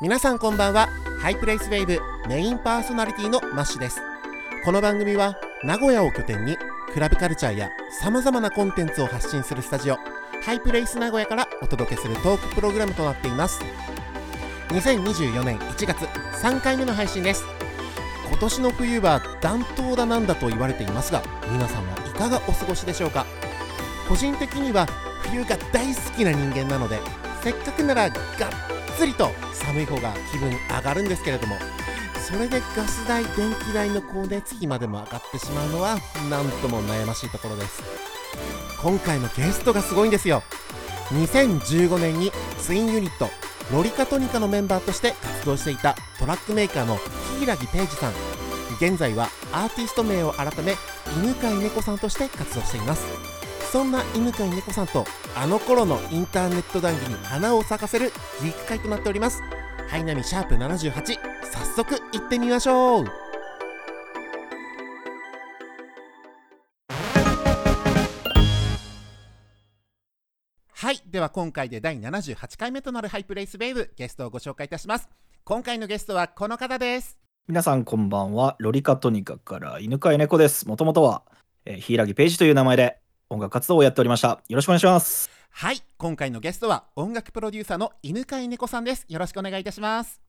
[0.00, 0.88] 皆さんこんばんは。
[1.20, 4.00] ハイプレイスウェーブメインパーソナリティのマッシュです。
[4.64, 6.56] この番組は名古屋を拠点に
[6.92, 9.98] クラブカルチャーやさまざまなコンテンツを発信するスタジオ
[10.42, 13.60] ハイプレイス名古屋からお届けするトークプログラムとなっています。
[14.70, 15.98] 2024年1月
[16.42, 17.44] 3回目の配信です。
[18.28, 21.22] 今年の冬は暖冬だなんだと言われていますが
[21.52, 23.24] 皆さんはいかがお過ごしでしょうか？
[24.08, 24.86] 個人的には
[25.30, 26.98] 冬が大好きな人間なので
[27.44, 28.20] せっかくならがっ
[28.96, 31.56] つりと寒い方が気分上がるんですけれども
[32.24, 35.98] それでガス代電気代の光熱費までも上がってしまうのは
[36.30, 37.82] なんとも悩ましいところです。
[38.82, 40.42] 今回のゲストがすごいんですよ。
[41.10, 43.28] 2015年にツインユニット
[43.72, 46.96] ロリカトニカのメンバーとして活動していたトラックメーカーの
[47.38, 48.12] 柊ペイジさん。
[48.76, 50.76] 現在はアーティスト名を改め
[51.22, 53.33] 犬飼猫さんとして活動しています。
[53.74, 59.42] そんな犬飼猫さんとあの頃のインターネット談義に花を咲かせるギーク会となっております。
[59.88, 60.92] ハイナミシャープ78
[61.42, 63.06] 早速行ってみましょう。
[70.70, 75.08] はいでは今回で第78回目となるハイプレイスウェーブゲストをご紹介いたします。
[75.42, 77.18] 今回のゲストはこの方です。
[77.48, 78.54] 皆さんこんばんは。
[78.60, 80.68] ロリカトニカから犬飼猫です。
[80.68, 81.24] もともとは、
[81.64, 83.00] えー、柊ページという名前で
[83.34, 84.40] 音楽活動をやっておりました。
[84.48, 85.30] よろしくお願いします。
[85.50, 90.20] はい今回のゲストは音楽プロデューサーの犬飼猫さんですよろしくお願いいたします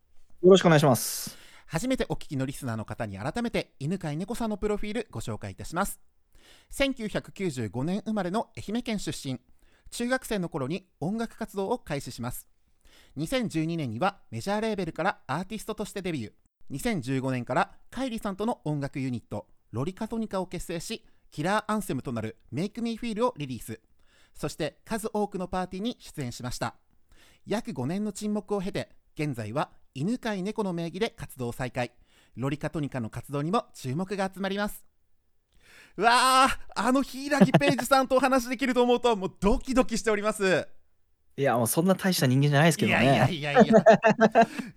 [0.43, 1.35] よろしくお願いします。
[1.65, 5.99] 初めてお聞きのリスナーの方に改めて犬飼猫さんのプロフィールご紹介いたします
[6.71, 9.39] 1995年生まれの愛媛県出身
[9.89, 12.47] 中学生の頃に音楽活動を開始します
[13.17, 16.31] 2012年にはメジャーレーベルからアーティストとしてデビュー
[16.71, 23.79] 2015年からカイリさんとの音楽ユニットロリカトニカを結成しキラーアンセムとなる「Make Me Feel」をリリース。
[24.33, 26.75] そして数多くのパーティーに出演しました。
[27.45, 31.91] 約5年の沈黙を経て現在は犬飼猫の名義で活動再開。
[32.35, 34.85] ロリカトニカの活動にも注目が集まります。
[35.97, 40.67] うわーあの柊ページさんとお話できると思うともうドキドキしております。
[41.37, 43.33] いや、もうそんな大した人間じゃないですけどいやいやね。
[43.33, 43.63] いやいや。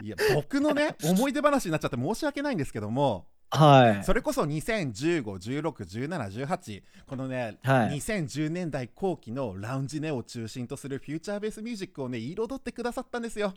[0.03, 4.05] いや僕のね思い出話になっちゃって申し訳ないんですけどもはい。
[4.05, 13.55] それこそ2015161718このね、はい2010年代後期のラウンジネオを中心とするフューチャーベースミュージックをね彩ってくださったんですよ。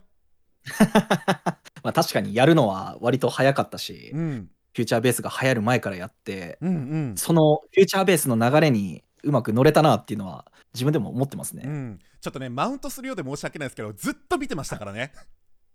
[1.84, 6.74] まあ確かにやるのは割と早かったし、うん、フューチャーベースが流行る前からやって、うん、う
[7.14, 11.64] んそのフューチャーベースの流れにうまく乗れたなっていうのは自分でも思ってますね。
[11.66, 15.12] うん、ちょっとねマウントするようで申し訳ないですけどずっと見てましたからね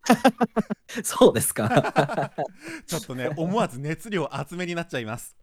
[1.03, 2.33] そうですか。
[2.87, 5.37] ちょっとね思わず熱量厚めになっちゃいます。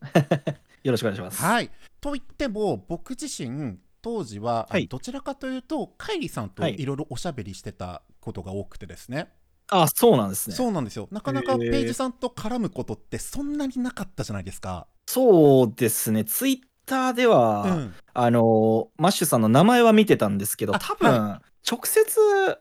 [0.82, 1.42] よろしくお願いします。
[1.42, 9.32] はいと言っても僕自身当時は、はいどちらかというとカイリさんとはいいろいろおしゃべりしてたことが多くてですね、
[9.70, 10.56] あ、そうなんですね。
[10.56, 14.86] そうなんですよなかなかペイジさんと絡むことってそんなになかったじゃないですか。
[15.06, 16.24] そうですね。
[16.24, 22.02] ツイッターでは、うんあのーマッシュさんの名前は見てたんですけど、あ多分、直接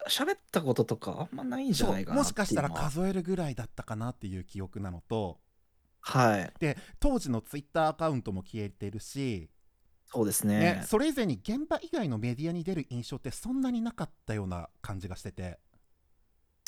[0.08, 5.40] 喋ったこととかあんまないんじゃそないうかなもしかしたら数えるぐらいだったかなっていう記憶なのと
[6.02, 6.54] はい。
[6.60, 9.50] で当時のツイッターアカウントも消えてるし、
[10.08, 10.84] そうですねね。
[10.86, 15.60] それ以前に現場以外のメディアに出る印象ってそんなになかったような感じがしてて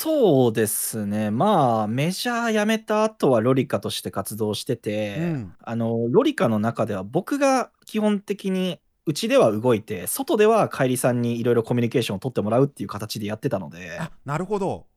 [0.04, 1.30] そうですね。
[1.30, 8.80] まあ、メジャー辞めた後はロリカとして活動してて、うんあの、ロリカの中では僕が基本的に、
[9.12, 14.88] うちでは動いて、外では帰りさんにいろいろコミュニケーションを取ってもらうっていう形でやってたので、あなるほど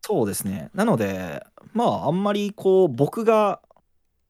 [0.00, 0.70] そうですね。
[0.74, 3.60] なので、まあ、あんまりこう、僕が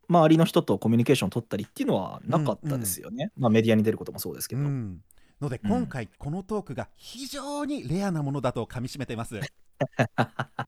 [0.07, 3.33] 周りの人とコミュニケーションを取ったりっていうのはなかったですよね。
[3.39, 4.63] まあ、メディアに出ることもそうですけど。
[4.63, 5.01] うん
[5.41, 9.41] のでうん今回このトークが非常にレアなものだとかみしめてます、
[10.17, 10.67] あ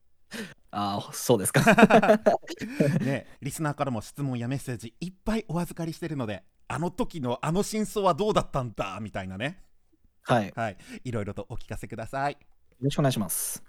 [0.72, 1.62] あ、そうですか。
[3.00, 9.62] ね、リスナーからも質問やメッセージいっぱいお預かりしてるのであの時のあの真相はどうだったんだみたいなね。
[10.22, 10.46] はい。
[10.48, 10.76] よはい。
[11.04, 12.38] いろいろとお聞かせください。
[12.80, 13.62] ろしくお願いします。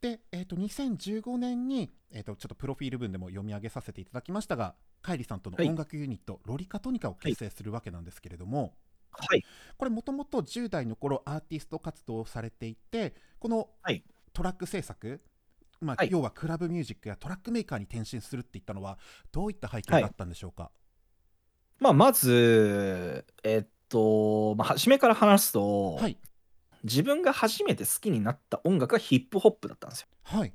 [0.00, 5.68] で、えー、と2015年に、えー、とちょっとプロフィール文でも読み上げさせていただきましたがカイリさんとのはい。
[5.68, 8.74] 音楽ユニット、ロリカトニカを結成するわけなんですけれども、
[9.10, 9.44] はい。
[9.76, 14.04] これもともと10代の頃アーティスト活動をされていてこのはい。
[14.32, 15.22] トラック制作、
[15.80, 16.08] まあはい。
[16.10, 18.98] 要はクラブミュージックやトラックメーカーに転身するっていったのは
[19.30, 20.70] どういった背景だったんでしょうか、
[21.84, 26.16] まあ、まず、えっと、まあ、初めから話すと、はい。
[26.82, 30.06] 自分が初めて好きになった音楽がヒップホップだったんですよ。
[30.22, 30.52] はい、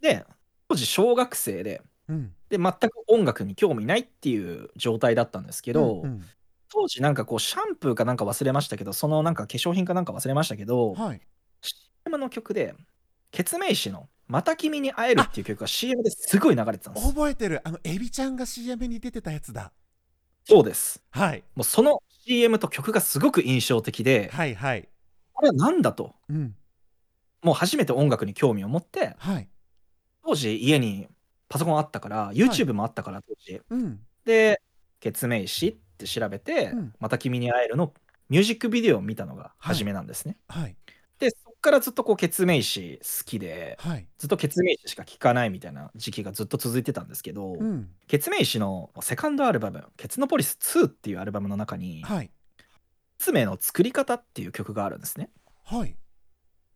[0.00, 0.24] で、
[0.68, 6.24] 当時小学生で、うん、で、全く音楽に興味ないっていう状態だったんですけど、うん
[6.68, 11.20] 当時なんかこう、シャンプーかなんか忘れましたけど、そのなんか化粧品かなんか忘れましたけど、はい。
[11.62, 12.74] CM の曲で、
[13.30, 17.60] ケツメイシの「また君に会える」っていう曲が CM ですごい流れてたんです覚えてる。
[17.64, 19.72] あのエビちゃんが CM に出てたやつだ
[20.48, 21.02] そうです。
[21.10, 21.42] はい。
[21.56, 24.88] もうその CM と曲がすごく印象的ではいはい。
[25.32, 26.14] これは何だと。
[26.28, 26.54] うん。
[27.42, 29.48] もう初めて音楽に興味を持ってはい。
[30.24, 31.08] 当時家に
[31.48, 34.00] パソコンあったから YouTube もあったから当時、うん。
[34.24, 34.62] で
[35.00, 36.94] 「決命詞」って調べて、うん。
[37.00, 37.92] また君に会える」の
[38.28, 40.76] ミュージックビデオを見たのが初めなんですね、はい。
[40.76, 40.95] でそっ
[41.66, 44.06] からずっとこう決命詞好きではい。
[44.18, 47.88] ずっと決命詞しか聴かないみたいな時期がずっと続いてたんですけど、うん。
[48.06, 52.30] 決命詞のセカンドアルバム「ケツノポリス2」っていうアルバムの中にはい
[53.18, 55.30] 「決命の作り方」っていう曲があるんですね。
[55.64, 55.96] はい。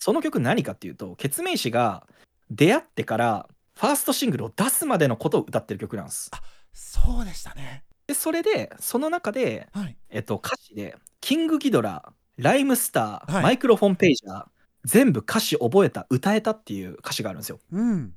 [0.00, 2.06] その曲何かっていうと決命詞が
[2.50, 6.32] 出会ってからファーストシングルを出すまでのことを歌ってる曲なんです。
[6.72, 7.84] そうでしたね。
[8.08, 9.96] でそれでその中で、はい。
[10.08, 13.42] えっと、歌詞で「キングギドラ」「ライムスター」はい。
[13.44, 14.46] マイクロフォンページャー」
[14.84, 17.60] 全部歌詞覚えた歌えたっていう歌詞があるんですよ。
[17.72, 18.14] うん。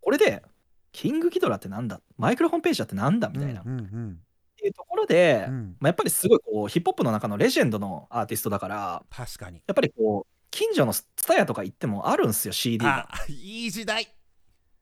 [0.00, 0.42] これで
[0.92, 2.00] 「キングギドラってなんだ？
[2.16, 4.20] マイクロフォンページャーってなんだ?」みたいな、っうんうん。
[4.56, 5.54] ていうところで、うん。
[5.54, 9.62] うんまあ、やっぱりすごいこうヒップホップの中のレジェンドのアーティストだから確かに。
[9.66, 13.08] やっぱりこう近所のツタヤとか行ってもあるんですよ CD が。
[13.12, 14.08] あいい時代。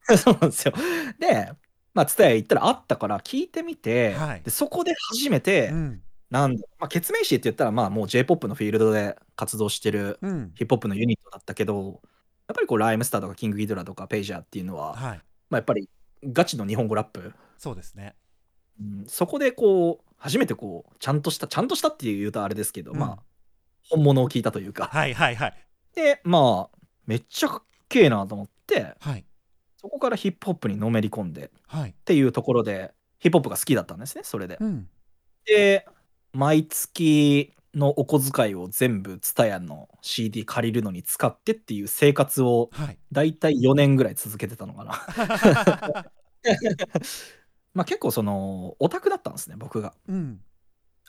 [0.17, 0.75] そうなんですよ。
[1.19, 1.53] で、
[1.95, 4.43] まあ、ツタヤ行ったらあったから聞いてみて、はい。
[4.43, 10.53] でそこで初めて、うんなんだ、まあ、ケツメイシって言ったら、まあ、もう J-POP のフィールドで活動してるうん。
[10.55, 12.01] ヒップホップのユニットだったけど、
[12.49, 15.21] やっぱりこう、ライムスターとかキングギドラとかペイジャーっていうのは、はい。
[15.51, 15.89] まあ、やっぱり
[16.25, 18.15] ガチの日本語ラップ、そうですね。
[18.81, 19.05] うん。
[19.07, 22.99] そこでこう、初めてこう、ちゃんとした、ちゃんとしたっていうとあれですけど、うん。
[22.99, 23.19] まあ、
[23.89, 25.55] 本物を聞いたというか、はいはいはい。
[25.95, 29.25] で、まあ、めっちゃかっけえなと思って、はい。
[29.81, 31.91] そこからヒップホップにのめり込んで、はい。
[31.91, 34.59] っていうところでヒップホップが好きだったんですねそれで。
[34.61, 34.89] うん。
[35.45, 35.87] で
[36.33, 42.99] 毎月のお小遣いを全部 TSUTAYA の CD 借りるのに使ってっていう生活をはい。
[43.13, 44.93] だいたい4年ぐらい続けてたのかな。
[47.75, 49.95] まあ結構そのオタクだったんですね僕が。
[50.09, 50.41] うん。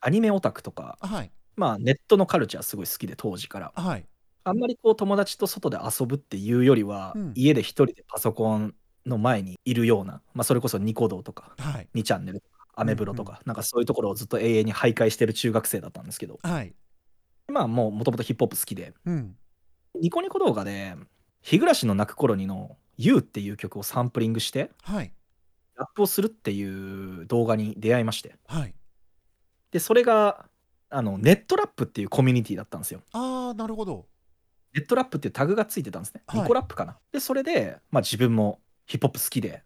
[0.01, 1.31] アニメオタクとか、はい。
[1.55, 3.73] まあ、ネットのカルチャーすごい好きで当時から。
[3.75, 4.05] はい。
[4.45, 7.33] あんまりこう友達と外で遊ぶっていうよりは、うん。
[7.35, 8.73] 家で一人でパソコン
[9.05, 11.89] の前にいるような、まあ、それこそニコ動とかはい。
[11.95, 16.39] 2チャンネルとかアメブロとか、なんかそういうところをずっと永遠に徘徊してる中学生だったんですけど。
[16.43, 16.73] はい。
[17.47, 19.35] まあもうもともとヒップホップ好きでうん。
[19.99, 20.95] ニコニコ動画で
[21.41, 25.11] 「日暮らしの泣く頃に」の「YOU」っていう曲をサンプリングしてはい。
[25.75, 28.35] ラップをするっていう動画に出会いまして。
[28.47, 28.75] はい。
[29.71, 30.47] でそれが
[30.89, 33.01] あのネットラップっていうコミュニティだったんですよ。
[33.13, 34.07] ああなるほど。
[34.73, 36.21] ネットラップっていうタグがついてたんですね。
[36.27, 36.41] はい。
[36.41, 36.99] ニコラップかな。
[37.11, 39.63] で、それで、まあ自分もヒップホップ好きで、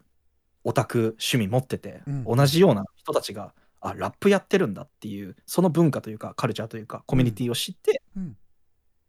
[0.63, 8.37] オタク趣味持ってて、うん同じような人たちが、あ、ラップやってるんだっていう、その文化というか、カルチャーというか、コミュニティを知って、うん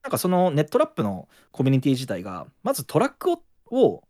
[0.03, 4.05] なんかそのネットラップのコミュニティ自体が、まずトラックをを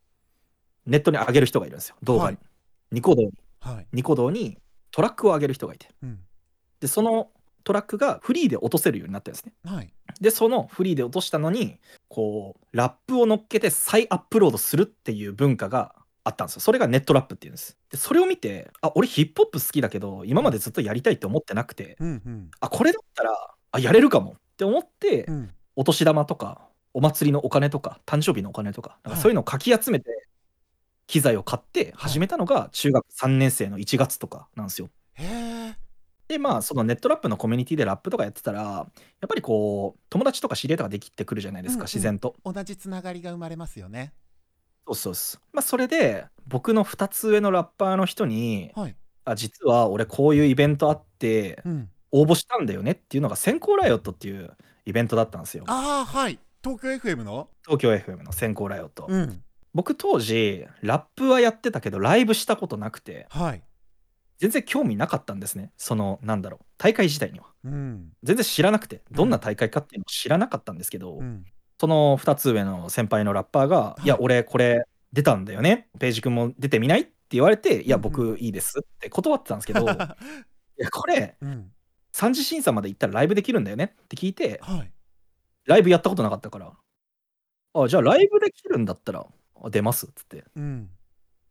[0.86, 2.36] ネットに上げる人がいるんですよ、動画に。
[2.36, 2.46] はい
[2.92, 3.32] ニコ動に。
[3.60, 4.58] はいニコ動に
[4.90, 5.88] トラックを上げる人がいて。
[6.02, 6.20] うん
[6.80, 7.30] で、その
[7.64, 9.52] トラックがフリーで落とせるようになってるんですね。
[9.64, 15.94] はいでそのフリーで落としたのにこうラップを乗っけて再アップロードするっていう文化が
[16.24, 16.60] あったんですよ。
[16.60, 17.76] それがネットラップっていうんです。
[17.90, 22.50] でそれを見てあ俺ヒップホップ好きだけど今までずっとやりたいって思ってなくてうんうん。
[22.60, 25.54] あこれだったらあやれるかもって思って、うん。
[25.76, 30.28] お年玉とかお祭りのお金とか誕生日のお金とかなんかそういうのをかき集めて
[31.06, 34.88] 機材を買って始めたのが中学3年生の1月とかなんですよ。
[36.28, 41.84] でまあそのネットラップのコミュニティでラップとかやってたらやっぱりこう友達とか知り合いとかできてくるじゃないですか、うんうん。
[41.84, 42.36] 自然と。
[42.44, 44.14] 同じつながりが生まれますよね
[44.86, 45.40] そうそうそう。
[45.52, 55.64] まあそれで僕の2つ上のラッパーの人にはい「あ実は俺こういうイベントあってうん応募したんだよね」っていうのが先行ライオットっていうイベントだったんですよ。
[55.66, 57.48] ああはい東京 FM の？
[57.64, 59.06] 東京 FM の先行ライオット。
[59.08, 63.62] うん僕当時ラップはやってたけどライブしたことなくてはい
[64.38, 65.72] 全然興味なかったんですね。
[65.76, 67.46] そのなんだろう大会自体には。
[67.64, 71.44] うん全然知らなくてどんな大会かっていうのを知らなかったんですけど、うん
[71.84, 74.06] その2つ上の先輩のラッパーが「い。
[74.06, 75.90] いや俺これ出たんだよね。
[75.98, 79.86] ページ君も出てみない?」って言われて「いや僕いいです」って断ってたんですけど「い
[80.78, 81.70] やこれうん。
[82.14, 84.90] 3次審査まで行ったらライブできるんだよね」って聞いてはい。
[85.66, 86.72] ライブやったことなかったから
[87.74, 89.26] 「あじゃあライブできるんだったら
[89.62, 90.44] あ出ます」っつって。
[90.56, 90.88] うん。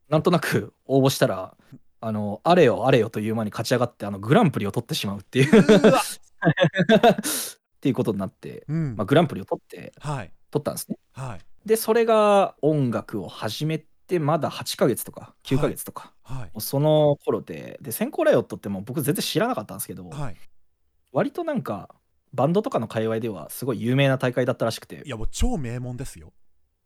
[0.09, 1.55] なんとなく応募したら
[2.01, 5.63] あのあれよあれよという間に勝ち上がってあのグランプリを取ってしまうっていう。
[5.87, 6.01] うわ
[7.83, 8.95] っていうことになって、うん。
[8.95, 10.31] まあ、グランプリを取ってはい。
[10.51, 10.97] 取ったんですね。
[11.11, 11.39] はい。
[11.65, 16.37] でそれが音楽を始めてまだ8ヶ月とか9ヶ月とか、はい。
[16.43, 20.35] もうその頃でで先行ライオットってもう僕全然知らなかったんですけど、はい。
[21.11, 21.93] 割となんか
[22.33, 25.03] バンドとかの界隈ではすごい有名な大会だったらしくて。
[25.05, 26.31] いやもう超名門ですよ。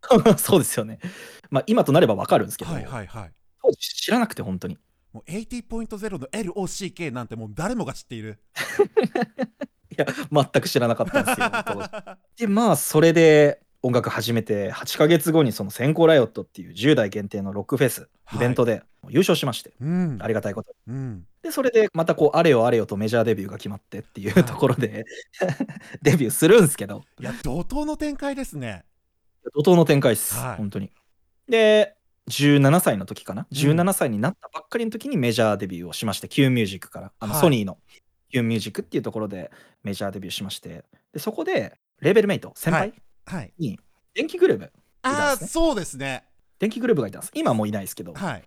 [0.37, 0.97] そうですよね。
[1.51, 3.31] まあ今となればわかるんですけど、はいはいはい。
[3.61, 4.79] 当時知らなくて本当に。
[5.13, 8.39] もう80.0の LOCK なんてもう誰もが知っている
[9.91, 11.89] いや、全く知らなかったんですよ、 当時。
[12.37, 20.17] で、まあそれで音楽始めて、8ヶ月後にその先行ライオットっていう10代限定のロックフェス、イベントで優勝しまして、うん。
[20.21, 20.93] ありがたいことに。
[20.93, 21.25] うん。
[21.41, 25.05] で、それでまたこう、あれよあれよとメジャーデビューが決まってっていうところで、
[26.01, 28.83] デビューするんですけど、いや怒涛の展開ですね。
[29.55, 30.57] 怒涛の展開です、はい。
[30.57, 30.91] 本当に。
[31.47, 31.95] で、
[32.29, 37.41] 17歳の時かな、うん17歳になったばっかりの時にメジャーデビューをしまして、Q ミュージックから、あのはい。
[37.41, 37.77] ソニーの
[38.31, 39.51] Q ミュージックっていうところで
[39.83, 42.93] メジャーデビューしまして、でそこでレーベルメイト、先輩
[43.25, 43.53] はい。
[43.57, 43.79] に
[44.13, 45.45] 電気グルーブ、あいたんですね。
[45.45, 46.23] あそうですね。
[46.59, 47.31] 電気グルーブがいたんです。
[47.35, 48.43] 今はもういないですけど、はい。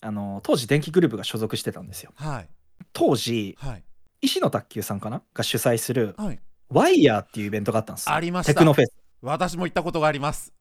[0.00, 2.12] あの当時電気グルーブが所属してたんですよ。
[2.16, 2.48] はい。
[2.92, 3.84] 当時、はい。
[4.20, 5.22] 石野卓球さんかな？
[5.34, 6.40] が主催するはい。
[6.68, 8.14] ワイヤーっていうイベントがあったんですよ。
[8.14, 8.52] ありました。
[8.54, 8.92] テクノフェス。
[9.20, 10.52] 私も行ったことがあります。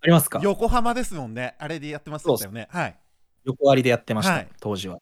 [0.00, 0.40] ありますか？
[0.42, 1.56] 横浜ですもんね。
[1.58, 2.68] あれでやってましたよね。
[2.70, 2.98] はい。
[3.44, 4.48] 横割りでやってました、はい。
[4.60, 4.98] 当時は。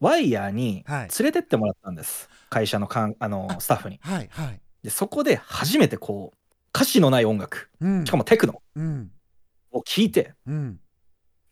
[0.00, 1.08] ワイヤーにはい。
[1.18, 2.28] 連れてってもらったんです。
[2.48, 3.98] 会社のかんあのあスタッフに。
[4.02, 4.60] はいはい。
[4.82, 6.38] で、そこで初めてこう、
[6.74, 8.04] 歌詞のない音楽、うん。
[8.06, 8.62] しかもテクノ。
[8.76, 9.10] うん。
[9.72, 10.80] を聴いて、うん。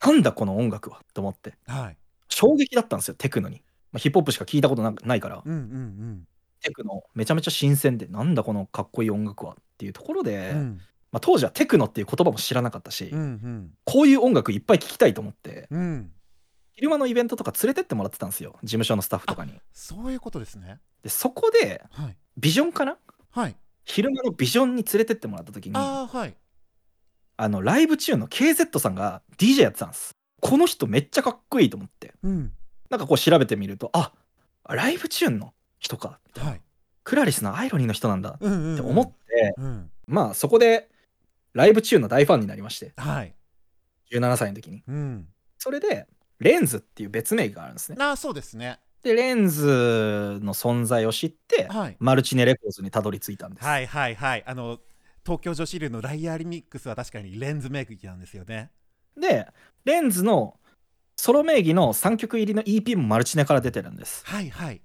[0.00, 1.96] なんだこの音楽はと思って、はい。
[2.28, 3.62] 衝撃だったんですよ、テクノに。
[3.92, 6.24] まあ、ヒップホップしか聞いたことなないから、うんうん
[6.60, 7.04] テクノ。
[7.14, 10.58] めちゃめちゃ新鮮で、なんだこのかっこいい音楽はっていうところで、うん。
[10.58, 13.70] うんまあ、当時はテクノっていう言葉も知らなかったし、うんうん。
[13.84, 16.10] こういう音楽いっぱい聴きたいと思って、うん
[16.78, 19.52] 昼間のイベントとか連れてってもらってたんですよ、事務所のスタッフとかに。
[19.72, 20.78] そういうことですね。
[21.02, 22.16] で、そこで、はい。
[22.36, 22.96] ビジョンかな？
[23.32, 23.56] はい。
[23.84, 26.36] 昼間のビジョンに連れてってもらった時にあああはい。
[27.40, 30.12] のライブ中の KZ さんが DJ やってたんです。
[30.40, 32.14] この人めっちゃかっこいいと思って。
[32.22, 32.52] うん。
[32.90, 34.12] なんかこう調べてみるとあ
[34.68, 36.20] ライブチューンの人か。
[36.28, 36.60] みたいなはい。
[37.02, 38.36] クラリスのアイロニーの人なんだ。
[38.38, 38.74] うんうんうん。
[38.74, 39.90] って思って、うん。
[40.06, 40.88] まあそこで
[41.54, 42.92] ライブチューンの大ファンになりまして。
[42.96, 43.34] はい。
[44.12, 44.84] 17歳の時に。
[44.86, 45.28] うん。
[45.58, 46.06] それで
[46.40, 47.96] レンズっていう別名義があるんですね。
[48.00, 48.78] ああそうですね。
[49.02, 51.96] でレンズの存在を知ってはい。
[52.00, 54.44] マルチネレコーズにたどり着いたんです、はいはいはい。
[54.46, 54.78] あの
[55.24, 58.70] 東京女子流のライアーリミックスは確かにレンズメイクなんですよね。
[59.20, 59.46] で
[59.84, 60.58] レンズの
[61.16, 64.24] ソロ名義の3曲入りの EP もマルチネから出てるんです。
[64.26, 64.80] はいはい。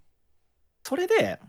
[0.83, 1.39] それで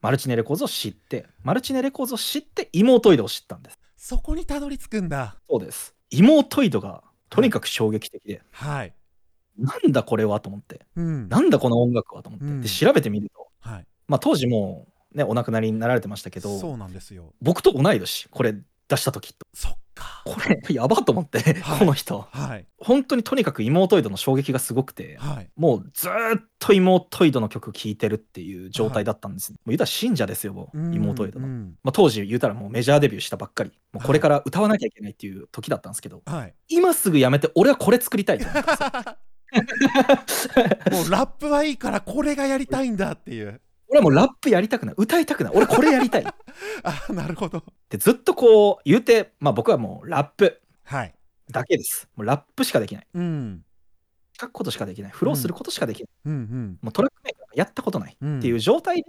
[0.00, 3.78] マルチネレコーズを知ってマルチネレコーズを知って妹イドを知ったんです。
[3.96, 5.36] そこにたどり着くんだ。
[5.48, 5.94] そうです。
[6.10, 8.94] 妹イドがとにかく衝撃的で、はい
[9.58, 10.86] なんだこれはと思って。
[10.96, 11.28] うん。
[11.28, 12.60] なんだこの音楽はと思って、うん。
[12.60, 13.48] で調べてみると。
[13.60, 13.86] はい。
[14.08, 17.32] まあ当時もうねお亡くなりになられてましたけどそうなんですよ。
[17.40, 18.54] 僕と同い年これ
[18.88, 19.46] 出した時と。
[19.54, 20.22] そっか。
[20.24, 21.78] これやばと思って、はい。
[21.78, 22.26] この人。
[22.30, 22.66] はい。
[22.78, 25.50] 本当にとにかく妹イドの衝撃がすごくて、はい。
[25.56, 31.74] もうずーっと妹イドの曲聴いてるっていう状態だったんです、もう言うたら信者ですよもう妹イドの、うん。
[31.82, 33.72] まあ、当時言うたらもうメジャーデビューしたばっかり。
[33.92, 36.54] もうこれから歌わなきゃいけないっていう時だったんですけど、はい。
[36.68, 39.16] 今すぐやめて俺はこれ作りたいと思ったんですよ
[40.90, 43.60] もうラップはいいからこれがやりたいんだっていう。
[43.88, 44.94] 俺はもうラップやりたくない。
[44.98, 45.52] 歌いたくない。
[45.54, 46.22] 俺これやりたい。
[46.22, 46.24] っ
[46.82, 47.62] あなるほど。
[47.88, 50.60] てずっとこう言うてまあ僕はもうラップ。
[50.84, 51.14] はい。
[51.50, 52.08] だけです。
[52.16, 53.06] もうラップしかできない。
[53.14, 53.64] うん。
[54.40, 55.12] 書くことしかできない。
[55.12, 56.78] フローすることしかできない、うんうん。
[56.82, 58.16] もうトラックメーカーやったことない。
[58.20, 58.38] うん。
[58.38, 59.04] っていう状態で、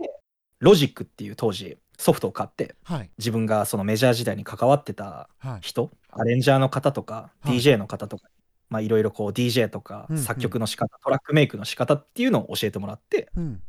[0.59, 3.09] ロジックっていう当時ソフトを買ってはい。
[3.17, 5.59] 自分がそのメジャー時代に関わってたはい。
[5.61, 7.57] 人アレンジャーの方とか、はい。
[7.57, 8.29] DJ の方とか
[8.75, 10.21] まあいろいろこう DJ とかうんうん。
[10.21, 13.61] 作曲の仕方、トラックメイクの仕方っていうのを教えてもらって、うん。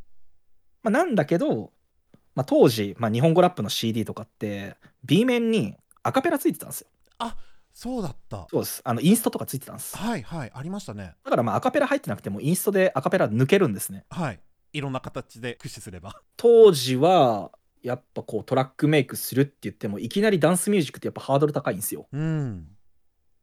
[0.83, 1.71] まあ、なんだけど、
[2.35, 6.87] まあ、当時、まあ、日本語ラップの CD とかって B 面にアカペラついてたんですよ。
[7.77, 8.47] そうだった。
[8.49, 8.81] そうです。
[8.83, 9.95] あのインストとかついてたんです。
[9.95, 11.13] はいはいありましたね。
[11.23, 14.03] だからまあアカペラ入ってなくてもインストでアカペラ抜けるんですね。
[14.09, 14.39] はい。
[14.73, 16.19] いろんな形で駆使すれば。
[16.37, 17.51] 当時は
[17.83, 22.07] やっぱこうトラックメイクするって言ってもいきなりダンスミュージックってやっぱハードル高いんですよ。
[22.11, 22.67] うん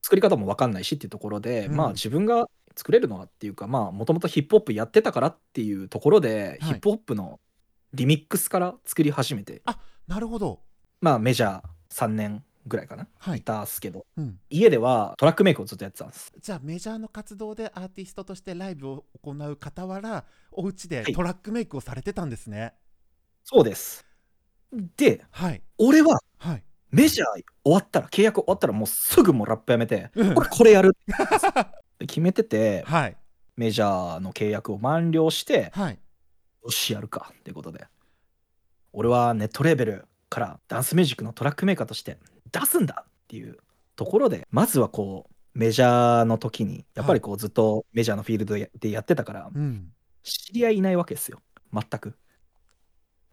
[0.04, 1.76] 作り方も分かんないしっていうところで、うん。
[1.76, 2.46] まあ自分が
[2.76, 6.72] 作れるのはっていうかまあもともとヒップホップやってたからっていうところで、はい。
[6.72, 7.40] ヒップホップの
[7.94, 9.62] リミックスから作り始めて
[10.06, 10.60] なるほど。
[11.00, 13.38] まあメジャー3年ぐらいかな、はい。
[13.38, 14.38] いたっすけどうん。
[14.50, 16.34] 家ではトラックメイクをずっとやってたんです。
[16.38, 21.14] じゃあメジャーの活動でアーティストとしてライブを行う傍らお家ではい。
[21.14, 22.74] トラックメイクをされてたんですね。
[23.42, 24.04] そうです。
[24.98, 25.62] ではい。
[25.78, 26.62] 俺ははい
[26.94, 27.26] メジャー
[27.64, 30.38] 終わったら契約終わったらもうすぐもうラップやめてうん。
[30.38, 30.96] 俺これやる。
[31.04, 33.16] って決めててはい。
[33.56, 35.98] メジャーの契約を満了してはい。
[36.64, 37.86] よしやるかっていうことで。
[38.92, 42.18] 俺はネットレーベルからダンスミュージックのトラックメーカーとして
[42.52, 43.58] 出すんだっていう
[43.96, 49.92] ところでまずはこうメジャーの時にやっぱりこうずっとメジャーのフィールドででやってたからうん。
[50.22, 51.42] 知り合いいないわけですよ。
[51.72, 52.16] 全く。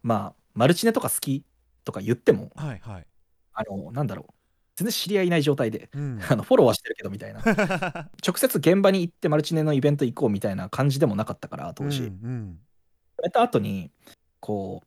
[0.02, 1.44] まあマルチネとか好き
[1.84, 3.06] とか言ってもはいはい
[3.54, 4.34] あのなんだろう。
[4.74, 6.18] 全然知り合いいない状態で、うん。
[6.28, 7.40] あのフォローはしてるけどみたいな。
[8.26, 12.60] 直接現場に行ってマルチネのイベント行こうみたいな感じでもなかったから当時、うんうん。
[13.18, 13.90] 辞めた後に
[14.40, 14.86] こう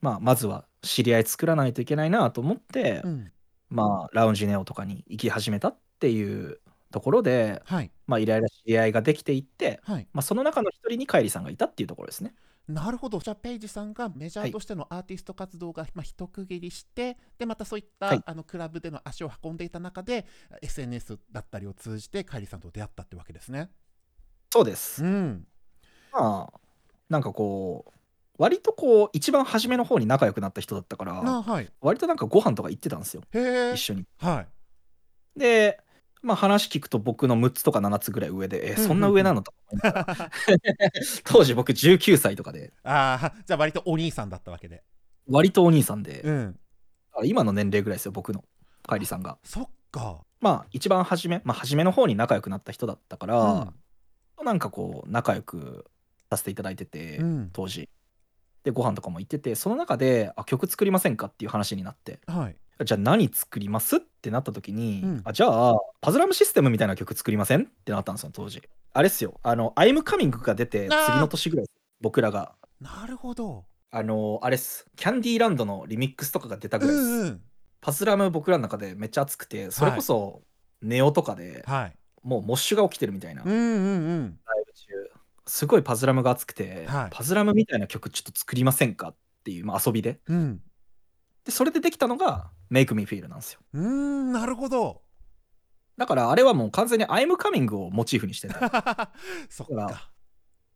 [0.00, 3.32] まあまずは知り合い作らないといけないなと思って、うん。
[3.70, 6.60] まあラウンジネオとかに行き始めたっていう
[6.90, 7.90] ところではい。
[8.06, 10.08] まあいろいろ知り合いができていって、はい。
[10.12, 12.34] まあ、その中の一人にカイリさんがいたっていうところですね。
[12.68, 13.18] なるほど。
[13.18, 18.22] じゃあペイジさんがメジャーとしてのアーティスト活動が、まあ、一区切りしてでまたそういった、はい。
[18.24, 20.26] あのクラブでの足を運んでいた中で
[20.60, 23.70] SNS だったりを通じてカイリさんと出会ったってわけですね。
[24.50, 25.46] そうです、うん。
[26.12, 26.60] まあ
[27.08, 27.92] なんかこう
[28.38, 31.70] 割とこう一番初めの方に仲良くなった人だったからあはい。
[31.80, 33.22] 割となんかご飯とか行ってたんですよ。
[33.32, 34.04] へえ一緒に。
[34.18, 35.38] はい。
[35.38, 35.80] で
[36.22, 39.52] まあ話聞くと僕の6つとか7つぐらい上でえうんうんそんな上なのと
[41.24, 42.72] 当時僕19歳とかで。
[42.82, 44.82] ああじゃあ割とお兄さんだったわけで。
[45.28, 46.58] 割とお兄さんで、うん。
[47.12, 48.44] あ今の年齢ぐらいですよ僕の。
[48.86, 49.38] カイリさんが。
[49.44, 50.24] そっか。
[50.40, 53.72] まあ一番初めまあ初めの方に仲良くなった人だったから、
[54.42, 55.84] なんかこう仲良く
[56.30, 57.50] させていただいてて、うん。
[57.52, 57.88] 当時。
[58.64, 62.20] でご飯とかも行っててその中であ曲作りませんかっていう話になって。
[62.26, 63.96] はいじゃあ何作ります？
[63.96, 65.22] ってなった時に、うん。
[65.24, 67.62] あじゃあパズラムシステムみたいな曲作りません？
[67.62, 68.62] ってなったんですよ当時。
[68.92, 69.40] あれっすよ。
[69.42, 71.66] あの「I'm Coming」が出て次の年ぐらい
[72.00, 72.54] 僕らが。
[72.80, 73.64] なるほど。
[73.90, 74.86] あのあれっす。
[74.96, 77.40] キャンディーランドのリミックスとかが出たぐらいです、うんうん。
[77.80, 80.42] パズラム僕らの中でめっちゃ熱くてそれこそ
[80.82, 81.96] ネオとかではい。
[82.22, 84.38] もうモッシュが起きてるみたいな、うんうんうん。
[84.44, 84.86] ライブ中。
[85.46, 87.08] すごいパズラムが熱くて、はい。
[87.10, 89.08] パズラムみたいな曲ちょっと作りませんか？
[89.08, 90.20] っていう、まあ、遊びで。
[90.26, 90.60] うん。
[91.44, 95.02] でそれでできたのが「Make Me Feel」なんですようーんなるほど。
[95.96, 98.54] だからあれはもう完全に「I'm Coming」をモチーフにしてて
[99.50, 100.10] そっか。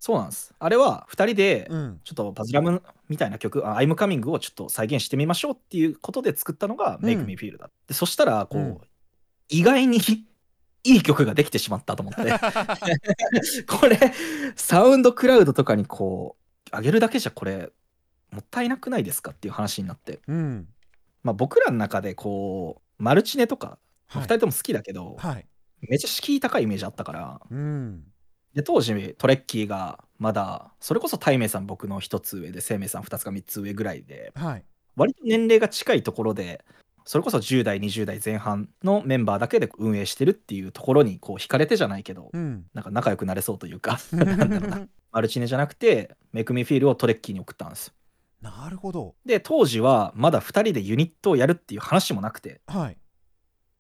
[0.01, 2.01] そうなんですあれは2人でうん。
[2.03, 8.81] ちょっとパズラムみたいな曲「あ I'm Coming」をちょっと再現してみましょうっていうことで作ったのが「うん Make Me Feel だ」でそしたらこう、うん
[9.49, 9.99] 意外に
[10.85, 12.33] いい曲ができてしまったと思って
[13.69, 13.99] これ
[14.57, 16.37] サウンドクラウドとかにこ
[16.73, 17.71] う上げるだけじゃこれ
[18.33, 20.72] もったいなくないですかっていう話になって、うん。
[21.23, 23.79] まあ、僕らの中でこうマルチネとか、はい
[24.13, 25.47] 2人とも好きだけど、はい。
[25.81, 28.05] めっちゃ敷居高いイメージあったからうん。
[28.55, 34.65] で当時トレッキーがまだそれこそタイメイさん僕の1つ上で生命さん2つか3つ上ぐらいではい。
[34.97, 36.63] 割と年齢が近いところで
[37.05, 42.67] それこそ10代20代前半のメンバーだけで運営してるっていうところにこう惹かれてじゃないけど、うん。
[42.75, 47.95] なんか仲良くなれそうというか なんだろうなマルチネじゃなくてメイクミフィールをトレッキーに送ったんです
[48.43, 49.15] なるほど。
[49.25, 52.61] で当時はまだ2人でユニットをやるっていう話もなくて。
[52.67, 52.99] はい。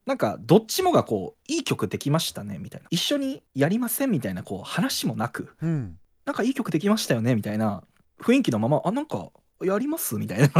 [0.07, 2.87] なんかどっちもがこういい曲できましたねみたいな。
[2.90, 5.55] 一緒にやりませんみたいなこう話もなく。
[5.61, 5.98] うん。
[6.25, 7.83] なんかいい曲できましたよねみたいな。
[8.20, 9.31] 雰囲気のままあなんか
[9.64, 10.16] やります？
[10.16, 10.46] みたいな。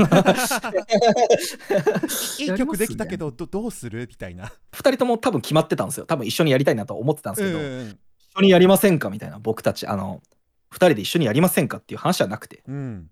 [2.39, 4.07] いい曲できたけどどどうする？
[4.09, 4.47] みたいな。
[4.73, 6.07] 2人とも多分決まってたんですよ。
[6.07, 9.11] 多分一緒にやりたいなと思ってたんですけど、うん一緒にやりませんか？
[9.11, 9.39] みたいな。
[9.39, 10.23] 僕たちあの
[10.73, 11.79] 2人で一緒にやりませんか？
[11.79, 12.63] っていう話はなくて。
[12.67, 13.11] うん。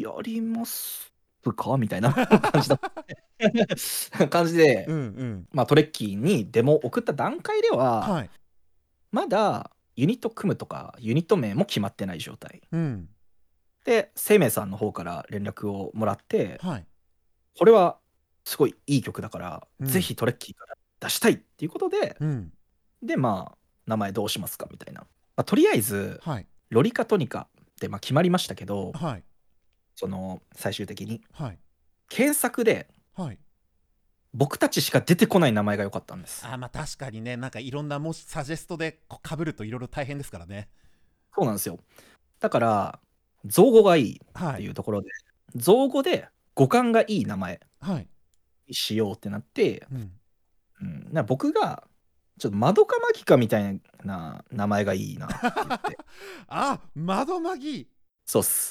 [0.00, 1.12] やります
[1.56, 1.76] か？
[1.76, 2.78] みたいな 感じだ
[4.28, 5.48] 感じで、うんうん。
[5.52, 8.30] まあ、トレッキーにデモを送った段階では、はい。
[9.12, 13.08] まだユニット組むとかユニット名も決まってない状態うん。
[13.84, 16.86] で生命さんの方から連絡をもらってはい。
[17.58, 17.98] これは
[18.44, 22.52] すごいいい曲だから、うんぜひトレッキーから出したいっていうことでうん。
[23.02, 24.66] でまあ名前どうしますか？
[24.70, 25.06] みたいな、ま
[25.42, 26.46] あ、とりあえずはい。
[26.70, 29.24] ロリカトニカってまあ決まりましたけどはい。
[29.94, 31.58] その最終的にはい。
[32.08, 33.38] 検索ではい。
[34.32, 40.68] 僕たちしか出てこない名前が良かったんですあまあ確かにねなんかいろんなもしサジェストでこう被るといろいろ大変ですからね。
[41.34, 41.78] そうなんですよ
[42.40, 43.00] だから
[43.44, 44.66] 造語がいいっていはい。
[44.66, 45.08] うところで、
[45.54, 48.08] 造語で語感がいい名前はい。
[48.66, 50.12] にしようってなって、うん。
[50.80, 51.86] うん、な僕が
[52.38, 55.98] ちょっとマドカマギカみたいな名前がいいなって言って
[56.48, 57.88] あ窓マギ
[58.26, 58.70] そうっす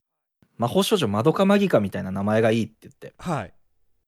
[0.57, 3.53] 魔法少女マドカマギカみたいな名前がいいって言ってはい。